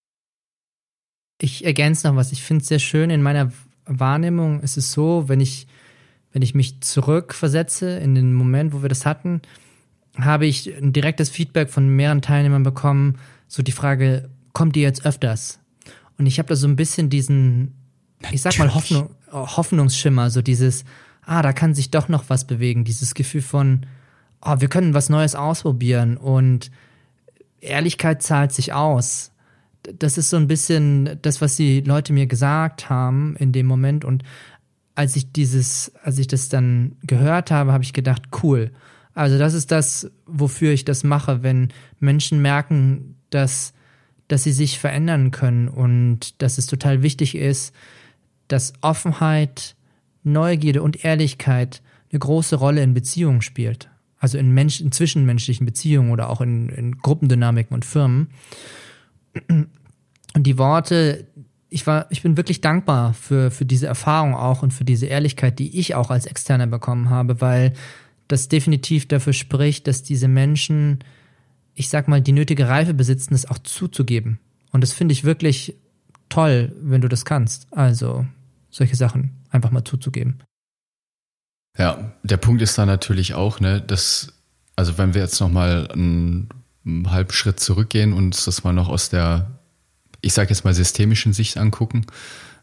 Ich 1.42 1.66
ergänze 1.66 2.08
noch 2.08 2.16
was. 2.16 2.32
Ich 2.32 2.44
finde 2.44 2.62
es 2.62 2.70
sehr 2.70 2.80
schön. 2.80 3.10
In 3.10 3.22
meiner 3.22 3.52
Wahrnehmung 3.86 4.62
ist 4.62 4.78
es 4.78 4.92
so, 4.92 5.28
wenn 5.28 5.42
ich 5.42 5.68
wenn 6.36 6.42
ich 6.42 6.54
mich 6.54 6.82
zurückversetze 6.82 7.98
in 7.98 8.14
den 8.14 8.34
Moment, 8.34 8.74
wo 8.74 8.82
wir 8.82 8.90
das 8.90 9.06
hatten, 9.06 9.42
habe 10.20 10.46
ich 10.46 10.68
ein 10.76 10.92
direktes 10.92 11.30
Feedback 11.30 11.70
von 11.70 11.88
mehreren 11.88 12.22
Teilnehmern 12.22 12.64
bekommen, 12.64 13.20
so 13.48 13.64
die 13.64 13.72
Frage, 13.72 14.30
kommt 14.52 14.76
ihr 14.76 14.84
jetzt 14.84 15.06
öfters? 15.06 15.60
Und 16.18 16.26
ich 16.26 16.38
habe 16.38 16.50
da 16.50 16.58
so 16.58 16.68
ein 16.68 16.76
bisschen 16.76 17.10
diesen, 17.10 17.74
Natürlich. 18.20 18.36
ich 18.36 18.42
sag 18.42 18.60
mal, 18.60 18.74
Hoffnung, 18.74 19.12
Hoffnungsschimmer, 19.32 20.30
so 20.30 20.42
dieses, 20.42 20.84
ah, 21.26 21.42
da 21.42 21.54
kann 21.54 21.74
sich 21.74 21.90
doch 21.90 22.10
noch 22.10 22.26
was 22.28 22.46
bewegen, 22.46 22.84
dieses 22.84 23.14
Gefühl 23.14 23.42
von, 23.42 23.86
oh, 24.42 24.56
wir 24.60 24.68
können 24.68 24.94
was 24.94 25.08
Neues 25.08 25.36
ausprobieren 25.36 26.18
und 26.18 26.70
Ehrlichkeit 27.62 28.22
zahlt 28.22 28.52
sich 28.52 28.74
aus. 28.74 29.32
Das 29.84 30.18
ist 30.18 30.32
so 30.32 30.36
ein 30.36 30.48
bisschen 30.48 31.18
das, 31.22 31.40
was 31.40 31.56
die 31.56 31.80
Leute 31.80 32.12
mir 32.12 32.28
gesagt 32.28 32.90
haben 32.90 33.38
in 33.38 33.54
dem 33.54 33.68
Moment 33.68 34.04
und 34.04 34.24
als 34.96 35.16
ich 35.16 35.32
dieses, 35.32 35.92
als 36.04 36.18
ich 36.18 36.28
das 36.28 36.50
dann 36.50 36.96
gehört 37.04 37.52
habe, 37.52 37.74
habe 37.74 37.84
ich 37.84 37.94
gedacht, 37.94 38.24
cool. 38.44 38.72
Also 39.14 39.38
das 39.38 39.54
ist 39.54 39.72
das, 39.72 40.10
wofür 40.26 40.72
ich 40.72 40.86
das 40.86 41.04
mache, 41.04 41.44
wenn 41.44 41.70
Menschen 42.00 42.42
merken, 42.42 43.16
dass, 43.30 43.74
dass 44.28 44.44
sie 44.44 44.52
sich 44.52 44.80
verändern 44.80 45.32
können 45.32 45.68
und 45.68 46.42
dass 46.42 46.58
es 46.58 46.66
total 46.66 47.02
wichtig 47.02 47.36
ist, 47.36 47.74
dass 48.48 48.74
Offenheit, 48.82 49.76
Neugierde 50.24 50.82
und 50.82 51.04
Ehrlichkeit 51.04 51.82
eine 52.12 52.20
große 52.20 52.56
Rolle 52.56 52.82
in 52.82 52.94
Beziehungen 52.94 53.42
spielt. 53.42 53.90
Also 54.18 54.38
in, 54.38 54.52
Mensch, 54.52 54.82
in 54.82 54.92
zwischenmenschlichen 54.92 55.66
Beziehungen 55.66 56.12
oder 56.12 56.30
auch 56.30 56.42
in, 56.42 56.70
in 56.70 56.98
Gruppendynamiken 56.98 57.76
und 57.76 57.86
Firmen. 57.86 58.30
Und 59.50 60.44
die 60.44 60.58
Worte, 60.58 61.28
ich 61.76 61.86
war, 61.86 62.08
ich 62.10 62.22
bin 62.22 62.38
wirklich 62.38 62.62
dankbar 62.62 63.14
für, 63.14 63.52
für 63.52 63.66
diese 63.66 63.86
Erfahrung 63.86 64.34
auch 64.34 64.64
und 64.64 64.72
für 64.72 64.86
diese 64.86 65.08
Ehrlichkeit, 65.08 65.60
die 65.60 65.78
ich 65.78 65.94
auch 65.94 66.10
als 66.10 66.26
Externer 66.26 66.68
bekommen 66.68 67.10
habe, 67.10 67.42
weil 67.42 67.74
das 68.30 68.48
definitiv 68.48 69.10
dafür 69.10 69.34
spricht, 69.34 69.86
dass 69.86 70.02
diese 70.02 70.30
Menschen, 70.30 71.04
ich 71.74 71.90
sag 71.90 72.08
mal, 72.08 72.22
die 72.22 72.32
nötige 72.32 72.70
Reife 72.70 72.94
besitzen, 72.94 73.34
es 73.34 73.46
auch 73.46 73.58
zuzugeben. 73.58 74.40
Und 74.72 74.86
das 74.86 74.94
finde 74.94 75.12
ich 75.12 75.26
wirklich 75.26 75.76
toll, 76.30 76.74
wenn 76.82 77.02
du 77.02 77.10
das 77.10 77.26
kannst. 77.26 77.68
Also 77.72 78.26
solche 78.70 78.96
Sachen 78.96 79.44
einfach 79.50 79.72
mal 79.72 79.84
zuzugeben. 79.84 80.40
Ja, 81.78 82.14
der 82.24 82.38
Punkt 82.38 82.62
ist 82.62 82.78
da 82.78 82.86
natürlich 82.86 83.34
auch, 83.34 83.60
ne, 83.60 83.82
dass, 83.82 84.32
also 84.78 84.98
wenn 84.98 85.14
wir 85.14 85.20
jetzt 85.20 85.42
nochmal 85.42 85.90
einen, 85.92 86.48
einen 86.86 87.12
halben 87.12 87.34
Schritt 87.34 87.60
zurückgehen 87.60 88.14
und 88.14 88.28
uns 88.28 88.46
das 88.46 88.64
mal 88.64 88.72
noch 88.72 88.88
aus 88.88 89.10
der, 89.10 89.60
ich 90.26 90.34
sage 90.34 90.50
jetzt 90.50 90.66
mal, 90.66 90.74
systemischen 90.74 91.34
Sicht 91.34 91.58
angucken, 91.58 92.08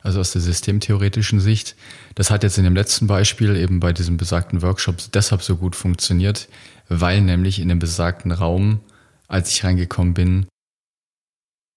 also 0.03 0.19
aus 0.19 0.33
der 0.33 0.43
systemtheoretischen 0.43 1.39
Sicht, 1.39 1.77
das 2.17 2.33
hat 2.33 2.43
jetzt 2.43 2.59
in 2.59 2.65
dem 2.65 2.75
letzten 2.75 3.07
Beispiel 3.07 3.55
eben 3.57 3.79
bei 3.79 3.93
diesem 3.93 4.17
besagten 4.17 4.63
Workshop 4.63 4.97
deshalb 5.15 5.43
so 5.43 5.57
gut 5.57 5.77
funktioniert, 5.77 6.49
weil 6.89 7.21
nämlich 7.21 7.61
in 7.61 7.69
dem 7.69 7.79
besagten 7.79 8.33
Raum, 8.33 8.81
als 9.29 9.51
ich 9.51 9.63
reingekommen 9.63 10.13
bin, 10.13 10.47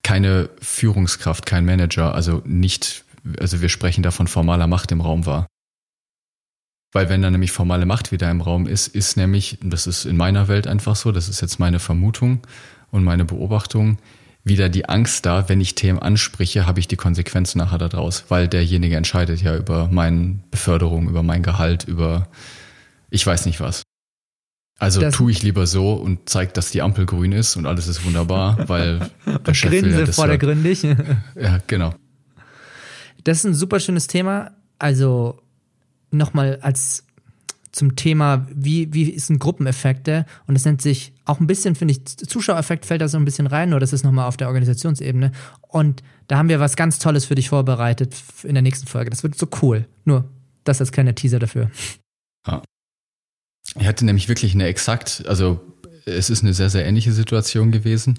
keine 0.02 0.50
Führungskraft, 0.60 1.45
kein 1.45 1.65
Manager, 1.65 2.15
also 2.15 2.41
nicht, 2.45 3.06
also 3.39 3.62
wir 3.62 3.69
sprechen 3.69 4.02
da 4.02 4.10
von 4.10 4.28
formaler 4.28 4.65
Macht 4.67 4.91
im 4.91 5.02
Raum 5.02 5.28
war. 5.28 5.45
Weil 6.93 7.10
wenn 7.10 7.21
da 7.21 7.30
nämlich 7.30 7.52
formale 7.52 7.86
Macht 7.86 8.12
wieder 8.12 8.32
im 8.32 8.41
Raum 8.41 8.65
ist, 8.65 8.88
ist 8.88 9.17
nämlich, 9.17 9.60
das 9.62 9.86
ist 9.86 10.06
in 10.06 10.17
meiner 10.17 10.48
Welt 10.48 10.65
einfach 10.65 10.95
so, 10.95 11.12
das 11.12 11.30
ist 11.30 11.41
jetzt 11.41 11.60
meine 11.60 11.80
Vermutung 11.80 12.39
und 12.89 13.04
meine 13.04 13.26
Beobachtung, 13.26 14.00
wieder 14.45 14.69
die 14.69 14.88
Angst 14.88 15.25
da, 15.25 15.49
wenn 15.49 15.60
ich 15.60 15.75
Themen 15.75 15.99
anspreche, 15.99 16.67
habe 16.67 16.79
ich 16.79 16.88
die 16.88 16.95
Konsequenzen 16.95 17.58
nachher 17.58 17.79
daraus, 17.79 18.25
weil 18.29 18.47
derjenige 18.47 18.95
entscheidet 18.95 19.41
ja 19.41 19.58
über 19.58 19.89
meine 19.91 20.39
Beförderung, 20.51 21.10
über 21.10 21.23
mein 21.23 21.41
Gehalt, 21.43 21.84
über 21.86 22.29
ich 23.10 23.25
weiß 23.25 23.47
nicht 23.47 23.60
was. 23.60 23.84
Also 24.77 25.01
das 25.01 25.15
tue 25.15 25.31
ich 25.31 25.41
lieber 25.41 25.67
so 25.67 25.93
und 25.93 26.29
zeige, 26.29 26.51
dass 26.53 26.69
die 26.69 26.81
Ampel 26.81 27.05
grün 27.05 27.31
ist 27.31 27.55
und 27.55 27.65
alles 27.65 27.88
ist 27.88 28.05
wunderbar, 28.05 28.69
weil 28.69 29.10
der 29.45 29.53
Chef 29.53 29.71
will 29.71 29.91
ja 29.91 30.05
das 30.05 30.15
vordergründig. 30.15 30.84
Ja, 31.36 31.60
genau. 31.65 31.95
Das 33.23 33.39
ist 33.39 33.45
ein 33.45 33.55
super 33.55 33.79
schönes 33.79 34.08
Thema. 34.08 34.51
Also 34.77 35.41
nochmal 36.12 36.60
als 36.62 37.04
zum 37.75 37.97
Thema, 37.97 38.47
wie, 38.53 38.93
wie 38.93 39.19
sind 39.19 39.39
Gruppeneffekte? 39.39 40.25
Und 40.47 40.53
das 40.53 40.63
nennt 40.63 40.81
sich 40.81 41.11
auch 41.25 41.41
ein 41.41 41.47
bisschen, 41.47 41.75
finde 41.75 41.91
ich, 41.91 42.05
Zuschauereffekt 42.05 42.85
fällt 42.85 43.01
da 43.01 43.09
so 43.09 43.17
ein 43.17 43.25
bisschen 43.25 43.47
rein, 43.47 43.69
nur 43.69 43.81
das 43.81 43.91
ist 43.91 44.03
nochmal 44.03 44.27
auf 44.27 44.38
der 44.38 44.47
Organisationsebene. 44.47 45.33
Und 45.61 46.01
da 46.27 46.38
haben 46.38 46.47
wir 46.47 46.61
was 46.61 46.77
ganz 46.77 46.99
Tolles 46.99 47.25
für 47.25 47.35
dich 47.35 47.49
vorbereitet 47.49 48.15
in 48.43 48.53
der 48.53 48.61
nächsten 48.61 48.88
Folge. 48.88 49.09
Das 49.09 49.23
wird 49.23 49.38
so 49.38 49.47
cool. 49.61 49.88
Nur 50.05 50.23
das 50.63 50.79
als 50.79 50.93
kleiner 50.93 51.15
Teaser 51.15 51.38
dafür. 51.39 51.69
Ja. 52.47 52.61
Ich 53.77 53.85
hatte 53.85 54.05
nämlich 54.05 54.29
wirklich 54.29 54.53
eine 54.53 54.67
exakt, 54.67 55.25
also 55.27 55.59
es 56.05 56.29
ist 56.29 56.43
eine 56.43 56.53
sehr, 56.53 56.69
sehr 56.69 56.85
ähnliche 56.85 57.11
Situation 57.11 57.73
gewesen. 57.73 58.17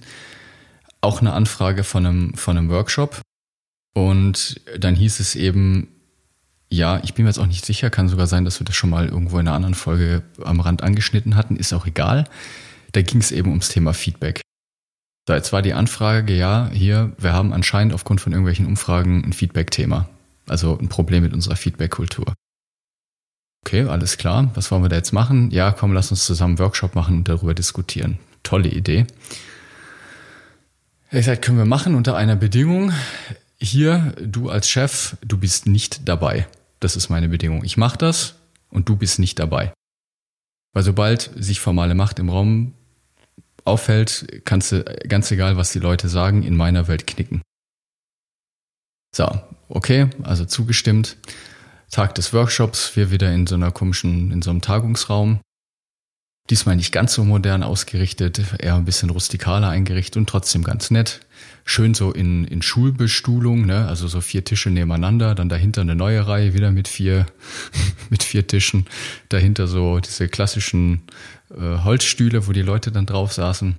Auch 1.00 1.20
eine 1.20 1.32
Anfrage 1.32 1.82
von 1.82 2.04
einem, 2.04 2.34
von 2.34 2.58
einem 2.58 2.68
Workshop. 2.68 3.22
Und 3.94 4.60
dann 4.78 4.94
hieß 4.94 5.20
es 5.20 5.34
eben, 5.34 5.95
ja, 6.68 7.00
ich 7.04 7.14
bin 7.14 7.24
mir 7.24 7.30
jetzt 7.30 7.38
auch 7.38 7.46
nicht 7.46 7.64
sicher, 7.64 7.90
kann 7.90 8.08
sogar 8.08 8.26
sein, 8.26 8.44
dass 8.44 8.60
wir 8.60 8.64
das 8.64 8.74
schon 8.74 8.90
mal 8.90 9.06
irgendwo 9.06 9.38
in 9.38 9.46
einer 9.46 9.56
anderen 9.56 9.74
Folge 9.74 10.22
am 10.44 10.60
Rand 10.60 10.82
angeschnitten 10.82 11.36
hatten, 11.36 11.56
ist 11.56 11.72
auch 11.72 11.86
egal. 11.86 12.24
Da 12.92 13.02
ging 13.02 13.20
es 13.20 13.30
eben 13.30 13.50
ums 13.50 13.68
Thema 13.68 13.94
Feedback. 13.94 14.40
So, 15.28 15.34
jetzt 15.34 15.52
war 15.52 15.62
die 15.62 15.74
Anfrage, 15.74 16.34
ja, 16.34 16.70
hier, 16.72 17.12
wir 17.18 17.32
haben 17.32 17.52
anscheinend 17.52 17.94
aufgrund 17.94 18.20
von 18.20 18.32
irgendwelchen 18.32 18.66
Umfragen 18.66 19.24
ein 19.24 19.32
Feedback-Thema. 19.32 20.08
Also 20.48 20.78
ein 20.78 20.88
Problem 20.88 21.24
mit 21.24 21.32
unserer 21.32 21.56
Feedback-Kultur. 21.56 22.32
Okay, 23.64 23.82
alles 23.82 24.16
klar. 24.16 24.50
Was 24.54 24.70
wollen 24.70 24.84
wir 24.84 24.88
da 24.88 24.96
jetzt 24.96 25.12
machen? 25.12 25.50
Ja, 25.50 25.72
komm, 25.72 25.92
lass 25.92 26.12
uns 26.12 26.24
zusammen 26.24 26.52
einen 26.52 26.58
Workshop 26.60 26.94
machen 26.94 27.16
und 27.16 27.28
darüber 27.28 27.54
diskutieren. 27.54 28.18
Tolle 28.44 28.68
Idee. 28.68 29.06
Ich 31.10 31.18
gesagt, 31.18 31.42
können 31.42 31.58
wir 31.58 31.64
machen 31.64 31.96
unter 31.96 32.16
einer 32.16 32.36
Bedingung. 32.36 32.92
Hier, 33.58 34.14
du 34.20 34.50
als 34.50 34.68
Chef, 34.68 35.16
du 35.24 35.38
bist 35.38 35.66
nicht 35.66 36.08
dabei. 36.08 36.46
Das 36.80 36.96
ist 36.96 37.08
meine 37.08 37.28
Bedingung. 37.28 37.64
Ich 37.64 37.76
mache 37.76 37.96
das 37.96 38.34
und 38.68 38.88
du 38.88 38.96
bist 38.96 39.18
nicht 39.18 39.38
dabei. 39.38 39.72
Weil 40.74 40.82
sobald 40.82 41.30
sich 41.36 41.60
formale 41.60 41.94
Macht 41.94 42.18
im 42.18 42.28
Raum 42.28 42.74
auffällt, 43.64 44.42
kannst 44.44 44.72
du, 44.72 44.84
ganz 45.08 45.30
egal, 45.30 45.56
was 45.56 45.72
die 45.72 45.78
Leute 45.78 46.08
sagen, 46.08 46.42
in 46.42 46.56
meiner 46.56 46.86
Welt 46.86 47.06
knicken. 47.06 47.40
So, 49.14 49.40
okay, 49.68 50.10
also 50.22 50.44
zugestimmt. 50.44 51.16
Tag 51.90 52.14
des 52.16 52.32
Workshops, 52.34 52.94
wir 52.96 53.10
wieder 53.10 53.32
in 53.32 53.46
so 53.46 53.54
einer 53.54 53.70
komischen, 53.70 54.32
in 54.32 54.42
so 54.42 54.50
einem 54.50 54.60
Tagungsraum. 54.60 55.40
Diesmal 56.48 56.76
nicht 56.76 56.92
ganz 56.92 57.14
so 57.14 57.24
modern 57.24 57.64
ausgerichtet, 57.64 58.40
eher 58.58 58.76
ein 58.76 58.84
bisschen 58.84 59.10
rustikaler 59.10 59.68
eingerichtet 59.68 60.16
und 60.16 60.28
trotzdem 60.28 60.62
ganz 60.62 60.92
nett. 60.92 61.20
Schön 61.64 61.94
so 61.94 62.12
in, 62.12 62.44
in 62.44 62.62
Schulbestuhlung, 62.62 63.66
ne? 63.66 63.88
also 63.88 64.06
so 64.06 64.20
vier 64.20 64.44
Tische 64.44 64.70
nebeneinander, 64.70 65.34
dann 65.34 65.48
dahinter 65.48 65.80
eine 65.80 65.96
neue 65.96 66.24
Reihe 66.28 66.54
wieder 66.54 66.70
mit 66.70 66.86
vier, 66.86 67.26
mit 68.10 68.22
vier 68.22 68.46
Tischen. 68.46 68.86
Dahinter 69.28 69.66
so 69.66 69.98
diese 69.98 70.28
klassischen 70.28 71.02
äh, 71.50 71.78
Holzstühle, 71.82 72.46
wo 72.46 72.52
die 72.52 72.62
Leute 72.62 72.92
dann 72.92 73.06
drauf 73.06 73.32
saßen. 73.32 73.76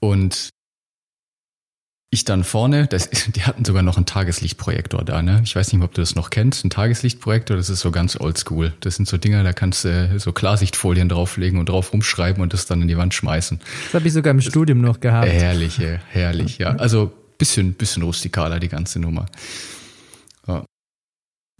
Und 0.00 0.50
ich 2.12 2.24
dann 2.24 2.44
vorne, 2.44 2.86
das, 2.86 3.08
die 3.34 3.42
hatten 3.42 3.64
sogar 3.64 3.82
noch 3.82 3.96
einen 3.96 4.06
Tageslichtprojektor 4.06 5.02
da, 5.02 5.22
ne? 5.22 5.40
Ich 5.44 5.56
weiß 5.56 5.72
nicht, 5.72 5.82
ob 5.82 5.94
du 5.94 6.02
das 6.02 6.14
noch 6.14 6.28
kennst. 6.28 6.62
Ein 6.64 6.70
Tageslichtprojektor, 6.70 7.56
das 7.56 7.70
ist 7.70 7.80
so 7.80 7.90
ganz 7.90 8.20
oldschool. 8.20 8.74
Das 8.80 8.96
sind 8.96 9.08
so 9.08 9.16
Dinger, 9.16 9.42
da 9.42 9.54
kannst 9.54 9.84
du 9.84 10.18
so 10.18 10.32
Klarsichtfolien 10.32 11.08
drauflegen 11.08 11.58
und 11.58 11.70
drauf 11.70 11.92
rumschreiben 11.92 12.42
und 12.42 12.52
das 12.52 12.66
dann 12.66 12.82
in 12.82 12.88
die 12.88 12.98
Wand 12.98 13.14
schmeißen. 13.14 13.60
Das 13.84 13.94
habe 13.94 14.06
ich 14.06 14.12
sogar 14.12 14.32
im 14.32 14.38
das, 14.38 14.46
Studium 14.46 14.82
noch 14.82 15.00
gehabt. 15.00 15.26
Herrlich, 15.26 15.80
herrlich, 16.10 16.58
ja. 16.58 16.76
Also 16.76 17.12
bisschen, 17.38 17.72
bisschen 17.74 18.02
rustikaler, 18.02 18.60
die 18.60 18.68
ganze 18.68 19.00
Nummer. 19.00 19.26
Ja. 20.46 20.64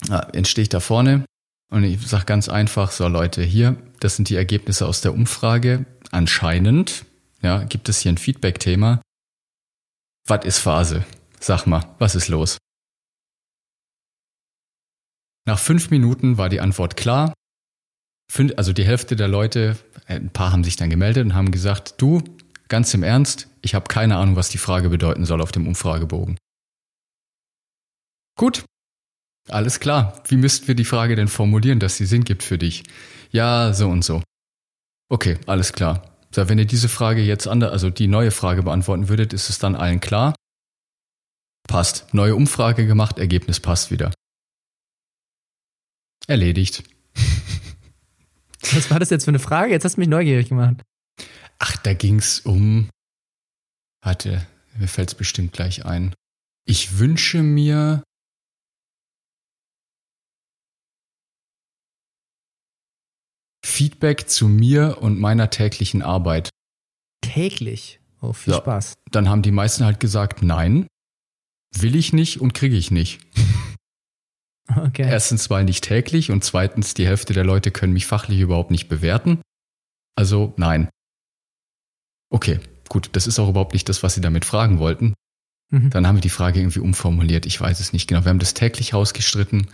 Ja, 0.09 0.19
entstehe 0.35 0.65
ich 0.65 0.69
da 0.69 0.81
vorne 0.81 1.25
und 1.71 1.85
ich 1.85 2.07
sage 2.07 2.27
ganz 2.27 2.51
einfach, 2.51 2.91
so 2.91 3.09
Leute, 3.09 3.43
hier, 3.43 3.77
das 4.01 4.17
sind 4.17 4.29
die 4.29 4.37
Ergebnisse 4.37 4.87
aus 4.87 5.01
der 5.01 5.15
Umfrage. 5.15 5.87
Anscheinend, 6.11 7.07
ja, 7.41 7.63
gibt 7.63 7.89
es 7.89 8.01
hier 8.01 8.13
ein 8.13 8.19
Feedback-Thema 8.19 9.01
was 10.27 10.45
ist 10.45 10.59
Phase? 10.59 11.05
Sag 11.41 11.67
mal, 11.67 11.95
was 11.99 12.15
ist 12.15 12.29
los? 12.29 12.59
Nach 15.45 15.59
fünf 15.59 15.91
Minuten 15.91 16.39
war 16.39 16.49
die 16.49 16.61
Antwort 16.61 16.97
klar. 16.97 17.35
Also 18.57 18.73
die 18.73 18.85
Hälfte 18.85 19.17
der 19.17 19.29
Leute, 19.29 19.77
äh, 20.07 20.15
ein 20.15 20.31
paar 20.31 20.53
haben 20.53 20.65
sich 20.65 20.77
dann 20.77 20.89
gemeldet 20.89 21.25
und 21.27 21.35
haben 21.35 21.51
gesagt, 21.51 22.01
du, 22.01 22.23
ganz 22.69 22.95
im 22.95 23.03
Ernst, 23.03 23.49
ich 23.61 23.75
habe 23.75 23.87
keine 23.89 24.17
Ahnung, 24.17 24.37
was 24.37 24.49
die 24.49 24.59
Frage 24.59 24.89
bedeuten 24.89 25.27
soll 25.27 25.43
auf 25.43 25.53
dem 25.53 25.67
Umfragebogen. 25.67 26.39
Gut, 28.39 28.65
alles 29.49 29.81
klar. 29.81 30.23
Wie 30.29 30.37
müssten 30.37 30.69
wir 30.69 30.75
die 30.75 30.85
Frage 30.85 31.17
denn 31.17 31.29
formulieren, 31.29 31.81
dass 31.81 31.97
sie 31.97 32.07
Sinn 32.07 32.25
gibt 32.25 32.43
für 32.43 32.57
dich? 32.57 32.85
Ja, 33.31 33.73
so 33.73 33.89
und 33.89 34.05
so. 34.05 34.23
Okay, 35.11 35.39
alles 35.47 35.73
klar. 35.73 36.12
So, 36.35 36.49
wenn 36.49 36.59
ihr 36.59 36.65
diese 36.65 36.89
Frage 36.89 37.21
jetzt 37.21 37.47
anders, 37.47 37.73
also 37.73 37.91
die 37.91 38.09
neue 38.09 38.31
Frage 38.31 38.63
beantworten 38.63 39.09
würdet, 39.09 39.33
ist 39.33 39.51
es 39.51 39.59
dann 39.59 39.77
allen 39.77 40.01
klar? 40.01 40.35
Passt. 41.69 42.13
Neue 42.15 42.35
Umfrage 42.35 42.87
gemacht, 42.87 43.19
Ergebnis 43.19 43.61
passt 43.61 43.91
wieder. 43.91 44.13
Erledigt. 46.27 46.85
Was 48.73 48.91
war 48.91 48.99
das 48.99 49.11
jetzt 49.11 49.25
für 49.25 49.31
eine 49.31 49.39
Frage? 49.39 49.73
Jetzt 49.73 49.85
hast 49.85 49.97
du 49.97 50.01
mich 50.01 50.09
neugierig 50.09 50.49
gemacht. 50.49 50.83
Ach, 51.59 51.77
da 51.77 51.93
ging's 51.93 52.41
um. 52.41 52.89
Warte, 54.03 54.47
mir 54.79 54.89
fällt's 54.89 55.15
bestimmt 55.15 55.53
gleich 55.53 55.85
ein. 55.85 56.15
Ich 56.65 56.99
wünsche 56.99 57.43
mir, 57.43 58.03
Feedback 63.73 64.29
zu 64.29 64.49
mir 64.49 64.99
und 65.01 65.19
meiner 65.19 65.49
täglichen 65.51 66.03
Arbeit. 66.03 66.51
Täglich? 67.23 68.01
Oh, 68.21 68.33
viel 68.33 68.53
ja. 68.53 68.59
Spaß. 68.59 68.95
Dann 69.11 69.29
haben 69.29 69.43
die 69.43 69.51
meisten 69.51 69.85
halt 69.85 69.99
gesagt, 69.99 70.43
nein, 70.43 70.87
will 71.75 71.97
ich 71.97 72.13
nicht 72.13 72.41
und 72.41 72.55
kriege 72.55 72.77
ich 72.77 72.91
nicht. 72.91 73.21
Okay. 74.75 75.03
Erstens, 75.03 75.51
weil 75.51 75.65
nicht 75.65 75.85
täglich 75.85 76.31
und 76.31 76.45
zweitens, 76.45 76.95
die 76.95 77.07
Hälfte 77.07 77.35
der 77.35 77.45
Leute 77.45 77.73
können 77.73 77.93
mich 77.93 78.07
fachlich 78.07 78.39
überhaupt 78.39 78.71
nicht 78.71 78.89
bewerten. 78.89 79.43
Also 80.15 80.55
nein. 80.57 80.89
Okay, 82.31 82.61
gut, 82.89 83.11
das 83.13 83.27
ist 83.27 83.39
auch 83.39 83.51
überhaupt 83.51 83.75
nicht 83.75 83.89
das, 83.91 84.03
was 84.03 84.15
Sie 84.15 84.23
damit 84.23 84.47
fragen 84.47 84.79
wollten. 84.79 85.15
Mhm. 85.71 85.91
Dann 85.91 86.07
haben 86.07 86.17
wir 86.17 86.23
die 86.23 86.31
Frage 86.31 86.61
irgendwie 86.61 86.79
umformuliert. 86.79 87.45
Ich 87.45 87.61
weiß 87.61 87.81
es 87.81 87.93
nicht 87.93 88.07
genau. 88.07 88.25
Wir 88.25 88.31
haben 88.31 88.39
das 88.39 88.55
täglich 88.55 88.95
rausgestritten 88.95 89.67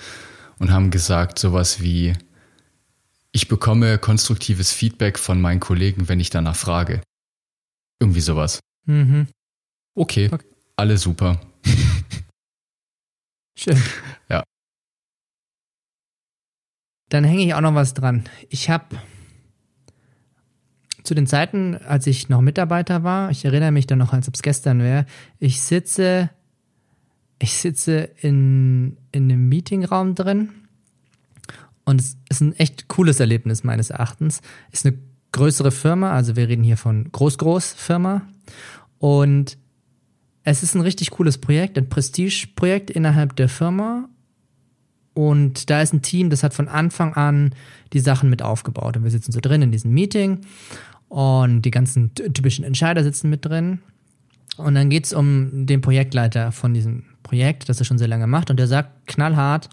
und 0.59 0.73
haben 0.73 0.91
gesagt, 0.91 1.39
sowas 1.39 1.81
wie, 1.81 2.15
ich 3.33 3.49
bekomme 3.49 3.99
konstruktives 3.99 4.73
Feedback 4.73 5.19
von 5.19 5.41
meinen 5.41 5.61
Kollegen, 5.61 6.09
wenn 6.09 6.21
ich 6.21 6.31
danach 6.31 6.57
frage. 6.57 7.03
Irgendwie 8.01 8.21
sowas. 8.21 8.61
Mhm. 8.87 9.29
Okay, 9.95 10.31
okay, 10.33 10.47
alle 10.77 10.97
super. 10.97 11.41
Schön. 13.59 13.83
Ja. 14.29 14.45
Dann 17.09 17.25
hänge 17.25 17.45
ich 17.45 17.55
auch 17.55 17.61
noch 17.61 17.75
was 17.75 17.95
dran. 17.95 18.25
Ich 18.49 18.71
habe 18.71 19.01
zu 21.03 21.15
den 21.15 21.27
Zeiten, 21.27 21.75
als 21.75 22.07
ich 22.07 22.29
noch 22.29 22.43
Mitarbeiter 22.43 23.03
war, 23.03 23.31
ich 23.31 23.45
erinnere 23.45 23.73
mich 23.73 23.87
dann 23.87 23.99
noch, 23.99 24.13
als 24.13 24.29
ob 24.29 24.35
es 24.35 24.43
gestern 24.43 24.81
wäre, 24.81 25.07
ich 25.39 25.61
sitze, 25.61 26.31
ich 27.39 27.55
sitze 27.55 28.11
in, 28.21 28.99
in 29.11 29.25
einem 29.25 29.49
Meetingraum 29.49 30.15
drin 30.15 30.68
und 31.89 32.03
es 32.03 32.19
ist 32.29 32.43
ein 32.43 32.53
echt 32.57 32.89
cooles 32.89 33.19
Erlebnis 33.19 33.65
meines 33.65 33.89
Erachtens. 33.89 34.43
Ist 34.73 34.85
eine 34.85 34.99
größere 35.33 35.71
Firma, 35.71 36.13
also 36.13 36.37
wir 36.37 36.47
reden 36.47 36.63
hier 36.63 36.77
von 36.77 37.11
Groß-Groß-Firma 37.13 38.29
und 38.99 39.57
es 40.45 40.63
ist 40.63 40.75
ein 40.75 40.83
richtig 40.83 41.13
cooles 41.13 41.39
Projekt, 41.39 41.79
ein 41.79 41.89
Prestige-Projekt 41.89 42.91
innerhalb 42.91 43.37
der 43.37 43.49
Firma 43.49 44.07
und 45.15 45.71
da 45.71 45.81
ist 45.81 45.95
ein 45.95 46.03
Team, 46.03 46.29
das 46.29 46.43
hat 46.43 46.53
von 46.53 46.69
Anfang 46.69 47.15
an 47.15 47.55
die 47.95 48.01
Sachen 48.01 48.29
mit 48.29 48.43
aufgebaut. 48.43 48.99
Und 48.99 49.05
wir 49.05 49.11
sitzen 49.11 49.33
so 49.33 49.41
drin 49.41 49.63
in 49.63 49.73
diesem 49.73 49.93
Meeting 49.93 50.43
und 51.09 51.63
die 51.63 51.71
ganzen 51.71 52.15
typischen 52.15 52.67
Entscheider 52.67 53.03
sitzen 53.03 53.31
mit 53.31 53.47
drin. 53.47 53.81
Und 54.59 54.75
dann 54.75 54.91
geht 54.91 55.07
es 55.07 55.15
um 55.15 55.67
den 55.67 55.81
Projektleiter 55.81 56.53
von 56.53 56.75
diesem 56.75 57.05
Projekt, 57.23 57.71
das 57.71 57.81
er 57.81 57.87
schon 57.87 57.99
sehr 57.99 58.09
lange 58.09 58.27
macht. 58.27 58.51
Und 58.51 58.59
der 58.59 58.69
sagt 58.69 59.09
knallhart, 59.09 59.71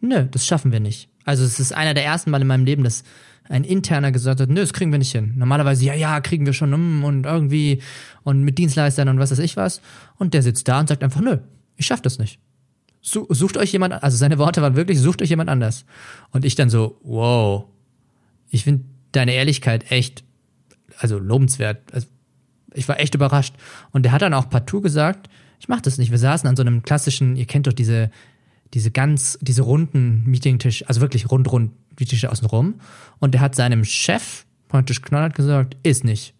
nö, 0.00 0.26
das 0.30 0.46
schaffen 0.46 0.72
wir 0.72 0.80
nicht. 0.80 1.08
Also 1.24 1.44
es 1.44 1.60
ist 1.60 1.72
einer 1.72 1.94
der 1.94 2.04
ersten 2.04 2.30
Mal 2.30 2.42
in 2.42 2.46
meinem 2.46 2.64
Leben, 2.64 2.84
dass 2.84 3.04
ein 3.48 3.64
interner 3.64 4.12
gesagt 4.12 4.40
hat, 4.40 4.48
nö, 4.48 4.60
das 4.60 4.72
kriegen 4.72 4.90
wir 4.90 4.98
nicht 4.98 5.12
hin. 5.12 5.34
Normalerweise, 5.36 5.84
ja, 5.84 5.94
ja, 5.94 6.20
kriegen 6.20 6.46
wir 6.46 6.54
schon 6.54 6.72
um 6.72 7.04
und 7.04 7.26
irgendwie 7.26 7.82
und 8.22 8.42
mit 8.42 8.58
Dienstleistern 8.58 9.08
und 9.08 9.18
was 9.18 9.30
weiß 9.30 9.38
ich 9.38 9.56
was. 9.56 9.80
Und 10.16 10.34
der 10.34 10.42
sitzt 10.42 10.66
da 10.68 10.80
und 10.80 10.88
sagt 10.88 11.02
einfach, 11.02 11.20
nö, 11.20 11.38
ich 11.76 11.86
schaff 11.86 12.00
das 12.00 12.18
nicht 12.18 12.38
sucht 13.04 13.56
euch 13.56 13.72
jemand, 13.72 14.02
also 14.02 14.16
seine 14.16 14.38
Worte 14.38 14.62
waren 14.62 14.76
wirklich, 14.76 14.98
sucht 14.98 15.20
euch 15.20 15.28
jemand 15.28 15.50
anders. 15.50 15.84
Und 16.30 16.44
ich 16.44 16.54
dann 16.54 16.70
so, 16.70 16.98
wow, 17.02 17.66
ich 18.48 18.64
finde 18.64 18.84
deine 19.12 19.34
Ehrlichkeit 19.34 19.90
echt, 19.90 20.24
also 20.98 21.18
lobenswert. 21.18 21.92
Also 21.92 22.06
ich 22.72 22.88
war 22.88 22.98
echt 22.98 23.14
überrascht. 23.14 23.54
Und 23.92 24.04
der 24.04 24.12
hat 24.12 24.22
dann 24.22 24.34
auch 24.34 24.48
partout 24.48 24.80
gesagt, 24.80 25.28
ich 25.60 25.68
mach 25.68 25.80
das 25.80 25.98
nicht. 25.98 26.10
Wir 26.10 26.18
saßen 26.18 26.48
an 26.48 26.56
so 26.56 26.62
einem 26.62 26.82
klassischen, 26.82 27.36
ihr 27.36 27.46
kennt 27.46 27.66
doch 27.66 27.72
diese, 27.72 28.10
diese 28.74 28.90
ganz, 28.90 29.38
diese 29.40 29.62
runden 29.62 30.24
Meetingtisch, 30.26 30.86
also 30.86 31.00
wirklich 31.00 31.30
rund, 31.30 31.50
rund, 31.50 31.72
die 31.98 32.04
Tische 32.04 32.30
außen 32.30 32.46
rum. 32.46 32.74
Und 33.20 33.32
der 33.32 33.40
hat 33.40 33.54
seinem 33.54 33.84
Chef 33.84 34.44
praktisch 34.68 35.00
knallhart 35.00 35.34
gesagt, 35.34 35.76
ist 35.82 36.04
nicht. 36.04 36.34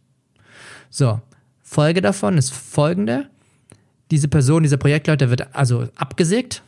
So, 0.90 1.20
Folge 1.62 2.02
davon 2.02 2.36
ist 2.36 2.52
folgende 2.52 3.28
diese 4.10 4.28
Person, 4.28 4.62
dieser 4.62 4.76
Projektleiter 4.76 5.30
wird 5.30 5.54
also 5.54 5.88
abgesägt, 5.96 6.62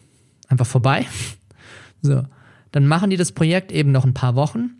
einfach 0.48 0.66
vorbei. 0.66 1.06
So, 2.02 2.24
dann 2.72 2.86
machen 2.86 3.10
die 3.10 3.16
das 3.16 3.32
Projekt 3.32 3.72
eben 3.72 3.90
noch 3.90 4.04
ein 4.04 4.14
paar 4.14 4.36
Wochen, 4.36 4.76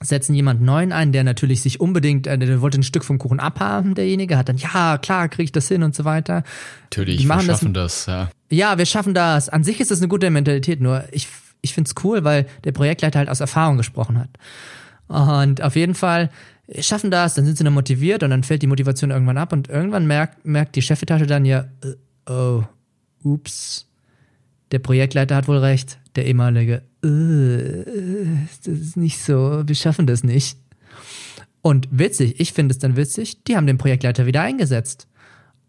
setzen 0.00 0.34
jemand 0.34 0.60
neuen 0.60 0.92
ein, 0.92 1.10
der 1.10 1.24
natürlich 1.24 1.60
sich 1.62 1.80
unbedingt, 1.80 2.26
äh, 2.28 2.38
der 2.38 2.60
wollte 2.60 2.78
ein 2.78 2.84
Stück 2.84 3.04
vom 3.04 3.18
Kuchen 3.18 3.40
abhaben, 3.40 3.94
derjenige, 3.94 4.36
hat 4.36 4.50
dann, 4.50 4.58
ja, 4.58 4.98
klar, 4.98 5.28
kriege 5.28 5.44
ich 5.44 5.50
das 5.50 5.66
hin 5.66 5.82
und 5.82 5.96
so 5.96 6.04
weiter. 6.04 6.44
Natürlich, 6.82 7.16
die 7.16 7.26
wir 7.26 7.40
schaffen 7.40 7.72
das, 7.72 8.04
das, 8.04 8.06
ja. 8.06 8.30
Ja, 8.52 8.76
wir 8.76 8.84
schaffen 8.84 9.14
das. 9.14 9.48
An 9.48 9.64
sich 9.64 9.80
ist 9.80 9.90
das 9.90 10.00
eine 10.00 10.08
gute 10.08 10.28
Mentalität, 10.28 10.78
nur 10.82 11.04
ich, 11.10 11.26
ich 11.62 11.72
finde 11.72 11.88
es 11.88 12.04
cool, 12.04 12.22
weil 12.22 12.46
der 12.64 12.72
Projektleiter 12.72 13.18
halt 13.18 13.30
aus 13.30 13.40
Erfahrung 13.40 13.78
gesprochen 13.78 14.18
hat. 14.18 14.28
Und 15.08 15.62
auf 15.62 15.74
jeden 15.74 15.94
Fall 15.94 16.28
schaffen 16.78 17.10
das, 17.10 17.32
dann 17.34 17.46
sind 17.46 17.56
sie 17.56 17.64
dann 17.64 17.72
motiviert 17.72 18.22
und 18.22 18.28
dann 18.28 18.42
fällt 18.42 18.60
die 18.60 18.66
Motivation 18.66 19.10
irgendwann 19.10 19.38
ab 19.38 19.54
und 19.54 19.70
irgendwann 19.70 20.06
merkt, 20.06 20.44
merkt 20.44 20.76
die 20.76 20.82
Chefetage 20.82 21.26
dann 21.26 21.46
ja, 21.46 21.64
äh, 21.82 22.30
oh, 22.30 22.62
ups, 23.22 23.86
der 24.70 24.80
Projektleiter 24.80 25.34
hat 25.34 25.48
wohl 25.48 25.58
recht, 25.58 25.98
der 26.14 26.26
ehemalige, 26.26 26.82
äh, 27.02 27.84
das 28.64 28.80
ist 28.80 28.96
nicht 28.98 29.18
so, 29.18 29.62
wir 29.66 29.74
schaffen 29.74 30.06
das 30.06 30.24
nicht. 30.24 30.58
Und 31.62 31.88
witzig, 31.90 32.38
ich 32.38 32.52
finde 32.52 32.72
es 32.72 32.78
dann 32.78 32.96
witzig, 32.96 33.44
die 33.44 33.56
haben 33.56 33.66
den 33.66 33.78
Projektleiter 33.78 34.26
wieder 34.26 34.42
eingesetzt. 34.42 35.08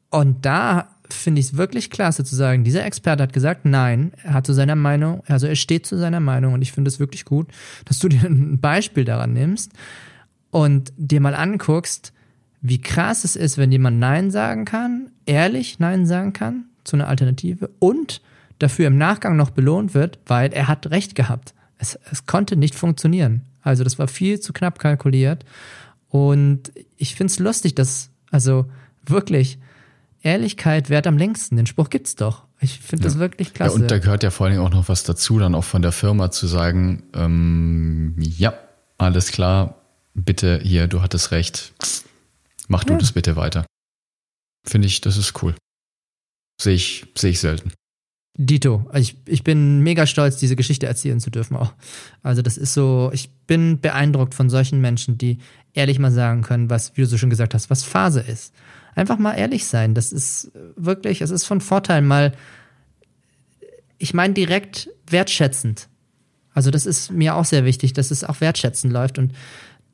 Und 0.10 0.46
da 0.46 0.93
finde 1.14 1.40
ich 1.40 1.48
es 1.48 1.58
wirklich 1.58 1.90
klasse 1.90 2.24
zu 2.24 2.36
sagen, 2.36 2.64
dieser 2.64 2.86
Experte 2.86 3.24
hat 3.24 3.34
gesagt, 3.34 3.66
nein, 3.66 4.14
er 4.24 4.34
hat 4.34 4.46
zu 4.46 4.54
seiner 4.54 4.76
Meinung, 4.76 5.24
also 5.28 5.48
er 5.48 5.56
steht 5.56 5.86
zu 5.86 5.98
seiner 5.98 6.20
Meinung 6.20 6.54
und 6.54 6.62
ich 6.62 6.72
finde 6.72 6.90
es 6.90 7.00
wirklich 7.00 7.26
gut, 7.26 7.48
dass 7.86 8.00
du 8.00 8.08
dir 8.10 8.24
ein 8.24 8.60
Beispiel 8.60 9.06
daran 9.06 9.34
nimmst, 9.34 9.72
und 10.54 10.94
dir 10.98 11.20
mal 11.20 11.34
anguckst, 11.34 12.14
wie 12.62 12.80
krass 12.80 13.26
es 13.26 13.36
ist, 13.36 13.58
wenn 13.58 13.72
jemand 13.72 14.00
Nein 14.00 14.30
sagen 14.30 14.66
kann, 14.66 15.10
ehrlich 15.26 15.80
Nein 15.80 16.06
sagen 16.06 16.32
kann 16.32 16.66
zu 16.84 16.96
einer 16.96 17.08
Alternative 17.08 17.72
und 17.80 18.22
dafür 18.60 18.88
im 18.88 18.98
Nachgang 18.98 19.36
noch 19.36 19.50
belohnt 19.50 19.96
wird, 19.96 20.20
weil 20.28 20.54
er 20.54 20.68
hat 20.68 20.92
Recht 20.92 21.16
gehabt. 21.16 21.56
Es, 21.80 22.00
es 22.12 22.28
konnte 22.28 22.56
nicht 22.56 22.76
funktionieren. 22.76 23.42
Also 23.64 23.84
das 23.84 23.98
war 23.98 24.08
viel 24.08 24.40
zu 24.40 24.54
knapp 24.54 24.78
kalkuliert. 24.78 25.44
Und 26.08 26.72
ich 26.98 27.16
finde 27.16 27.32
es 27.32 27.40
lustig, 27.40 27.74
dass, 27.74 28.12
also 28.30 28.68
wirklich, 29.04 29.58
Ehrlichkeit 30.24 30.90
wert 30.90 31.06
am 31.06 31.18
längsten. 31.18 31.58
Den 31.58 31.66
Spruch 31.66 31.90
gibt's 31.90 32.16
doch. 32.16 32.46
Ich 32.60 32.80
finde 32.80 33.04
ja. 33.04 33.10
das 33.10 33.20
wirklich 33.20 33.54
klasse. 33.54 33.76
Ja, 33.76 33.82
und 33.82 33.92
da 33.92 34.00
gehört 34.00 34.24
ja 34.24 34.32
vor 34.32 34.48
allem 34.48 34.62
auch 34.62 34.70
noch 34.70 34.88
was 34.88 35.04
dazu, 35.04 35.38
dann 35.38 35.54
auch 35.54 35.66
von 35.66 35.82
der 35.82 35.92
Firma 35.92 36.32
zu 36.32 36.48
sagen, 36.48 37.04
ähm, 37.14 38.16
ja, 38.18 38.54
alles 38.98 39.32
klar, 39.32 39.82
bitte 40.14 40.60
hier, 40.64 40.88
du 40.88 41.02
hattest 41.02 41.32
recht, 41.32 41.74
mach 42.70 42.86
du 42.86 42.94
ja. 42.94 43.00
das 43.00 43.12
bitte 43.12 43.36
weiter. 43.36 43.66
Finde 44.66 44.88
ich, 44.88 45.02
das 45.02 45.18
ist 45.18 45.44
cool. 45.44 45.56
Sehe 46.62 46.76
ich, 46.76 47.06
sehe 47.16 47.32
ich 47.32 47.42
selten. 47.42 47.74
Dito, 48.36 48.90
ich, 48.96 49.18
ich 49.28 49.44
bin 49.44 49.82
mega 49.82 50.08
stolz, 50.08 50.38
diese 50.38 50.56
Geschichte 50.56 50.88
erzählen 50.88 51.20
zu 51.20 51.30
dürfen 51.30 51.56
auch. 51.56 51.74
Also 52.24 52.42
das 52.42 52.58
ist 52.58 52.74
so, 52.74 53.12
ich 53.14 53.30
bin 53.46 53.80
beeindruckt 53.80 54.34
von 54.34 54.50
solchen 54.50 54.82
Menschen, 54.82 55.18
die 55.18 55.38
ehrlich 55.74 56.00
mal 56.00 56.12
sagen 56.12 56.42
können, 56.42 56.70
was, 56.70 56.96
wie 56.96 57.02
du 57.02 57.08
so 57.08 57.18
schon 57.18 57.30
gesagt 57.30 57.54
hast, 57.54 57.70
was 57.70 57.84
Phase 57.84 58.22
ist. 58.22 58.54
Einfach 58.96 59.18
mal 59.18 59.34
ehrlich 59.34 59.66
sein. 59.66 59.94
Das 59.94 60.12
ist 60.12 60.52
wirklich, 60.76 61.22
es 61.22 61.32
ist 61.32 61.46
von 61.46 61.62
Vorteil 61.62 62.02
mal, 62.02 62.34
ich 63.98 64.14
meine 64.14 64.34
direkt 64.34 64.90
wertschätzend. 65.08 65.88
Also 66.54 66.72
das 66.72 66.86
ist 66.86 67.12
mir 67.12 67.36
auch 67.36 67.46
sehr 67.46 67.66
wichtig, 67.66 67.94
dass 67.94 68.12
es 68.12 68.24
auch 68.24 68.42
wertschätzend 68.42 68.94
läuft 68.94 69.18
und 69.18 69.34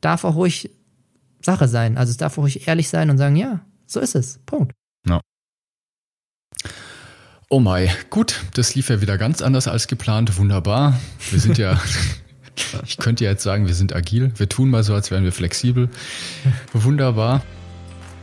darf 0.01 0.23
auch 0.23 0.35
ruhig 0.35 0.71
Sache 1.41 1.67
sein. 1.67 1.97
Also 1.97 2.11
es 2.11 2.17
darf 2.17 2.37
auch 2.37 2.43
ruhig 2.43 2.67
ehrlich 2.67 2.89
sein 2.89 3.09
und 3.09 3.17
sagen, 3.17 3.35
ja, 3.35 3.61
so 3.85 3.99
ist 3.99 4.15
es. 4.15 4.39
Punkt. 4.45 4.73
Ja. 5.07 5.21
Oh 7.49 7.59
mai, 7.59 7.91
gut, 8.09 8.41
das 8.53 8.75
lief 8.75 8.89
ja 8.89 9.01
wieder 9.01 9.17
ganz 9.17 9.41
anders 9.41 9.67
als 9.67 9.87
geplant. 9.87 10.37
Wunderbar. 10.37 10.99
Wir 11.31 11.39
sind 11.39 11.57
ja, 11.57 11.79
ich 12.85 12.97
könnte 12.97 13.23
jetzt 13.23 13.43
sagen, 13.43 13.67
wir 13.67 13.73
sind 13.73 13.95
agil. 13.95 14.31
Wir 14.35 14.49
tun 14.49 14.69
mal 14.69 14.83
so, 14.83 14.93
als 14.93 15.11
wären 15.11 15.23
wir 15.23 15.31
flexibel. 15.31 15.89
Wunderbar. 16.73 17.41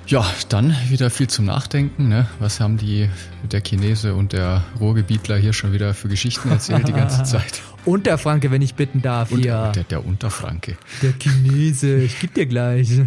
Ja, 0.08 0.24
dann 0.48 0.76
wieder 0.88 1.10
viel 1.10 1.26
zum 1.26 1.46
Nachdenken. 1.46 2.08
Ne? 2.08 2.28
Was 2.38 2.60
haben 2.60 2.76
die, 2.76 3.10
der 3.50 3.60
Chinese 3.60 4.14
und 4.14 4.32
der 4.32 4.62
Ruhrgebietler 4.78 5.36
hier 5.36 5.52
schon 5.52 5.72
wieder 5.72 5.94
für 5.94 6.06
Geschichten 6.06 6.48
erzählt 6.48 6.86
die 6.86 6.92
ganze 6.92 7.24
Zeit? 7.30 7.60
Unterfranke, 7.84 8.52
wenn 8.52 8.62
ich 8.62 8.76
bitten 8.76 9.02
darf. 9.02 9.32
Und, 9.32 9.40
hier. 9.40 9.72
Der, 9.74 9.82
der 9.82 10.06
Unterfranke. 10.06 10.76
Der 11.02 11.12
Chinese, 11.12 11.96
ich 11.96 12.20
geb 12.20 12.34
dir 12.34 12.46
gleich. 12.46 12.88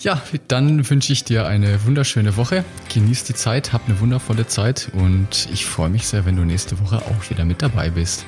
ja, 0.00 0.20
dann 0.48 0.90
wünsche 0.90 1.12
ich 1.12 1.22
dir 1.22 1.46
eine 1.46 1.84
wunderschöne 1.84 2.36
Woche. 2.36 2.64
Genieß 2.92 3.22
die 3.22 3.34
Zeit, 3.34 3.72
hab 3.72 3.86
eine 3.88 4.00
wundervolle 4.00 4.48
Zeit 4.48 4.90
und 4.94 5.48
ich 5.52 5.64
freue 5.64 5.90
mich 5.90 6.08
sehr, 6.08 6.26
wenn 6.26 6.34
du 6.34 6.42
nächste 6.42 6.80
Woche 6.80 6.96
auch 6.98 7.30
wieder 7.30 7.44
mit 7.44 7.62
dabei 7.62 7.90
bist 7.90 8.26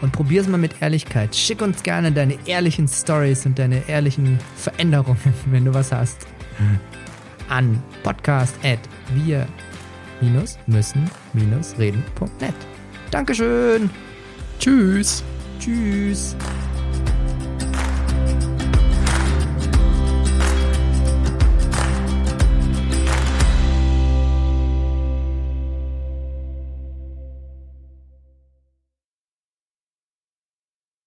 und 0.00 0.12
probier 0.12 0.40
es 0.40 0.48
mal 0.48 0.58
mit 0.58 0.80
Ehrlichkeit. 0.80 1.34
Schick 1.34 1.62
uns 1.62 1.82
gerne 1.82 2.12
deine 2.12 2.38
ehrlichen 2.46 2.88
Stories 2.88 3.46
und 3.46 3.58
deine 3.58 3.88
ehrlichen 3.88 4.38
Veränderungen, 4.56 5.18
wenn 5.46 5.64
du 5.64 5.74
was 5.74 5.92
hast, 5.92 6.26
an 7.48 7.82
podcast 8.02 8.54
at 8.64 8.80
wir 9.14 9.46
müssen 10.66 11.10
reden.net. 11.78 12.54
Dankeschön. 13.10 13.90
Tschüss. 14.58 15.22
Tschüss. 15.58 16.36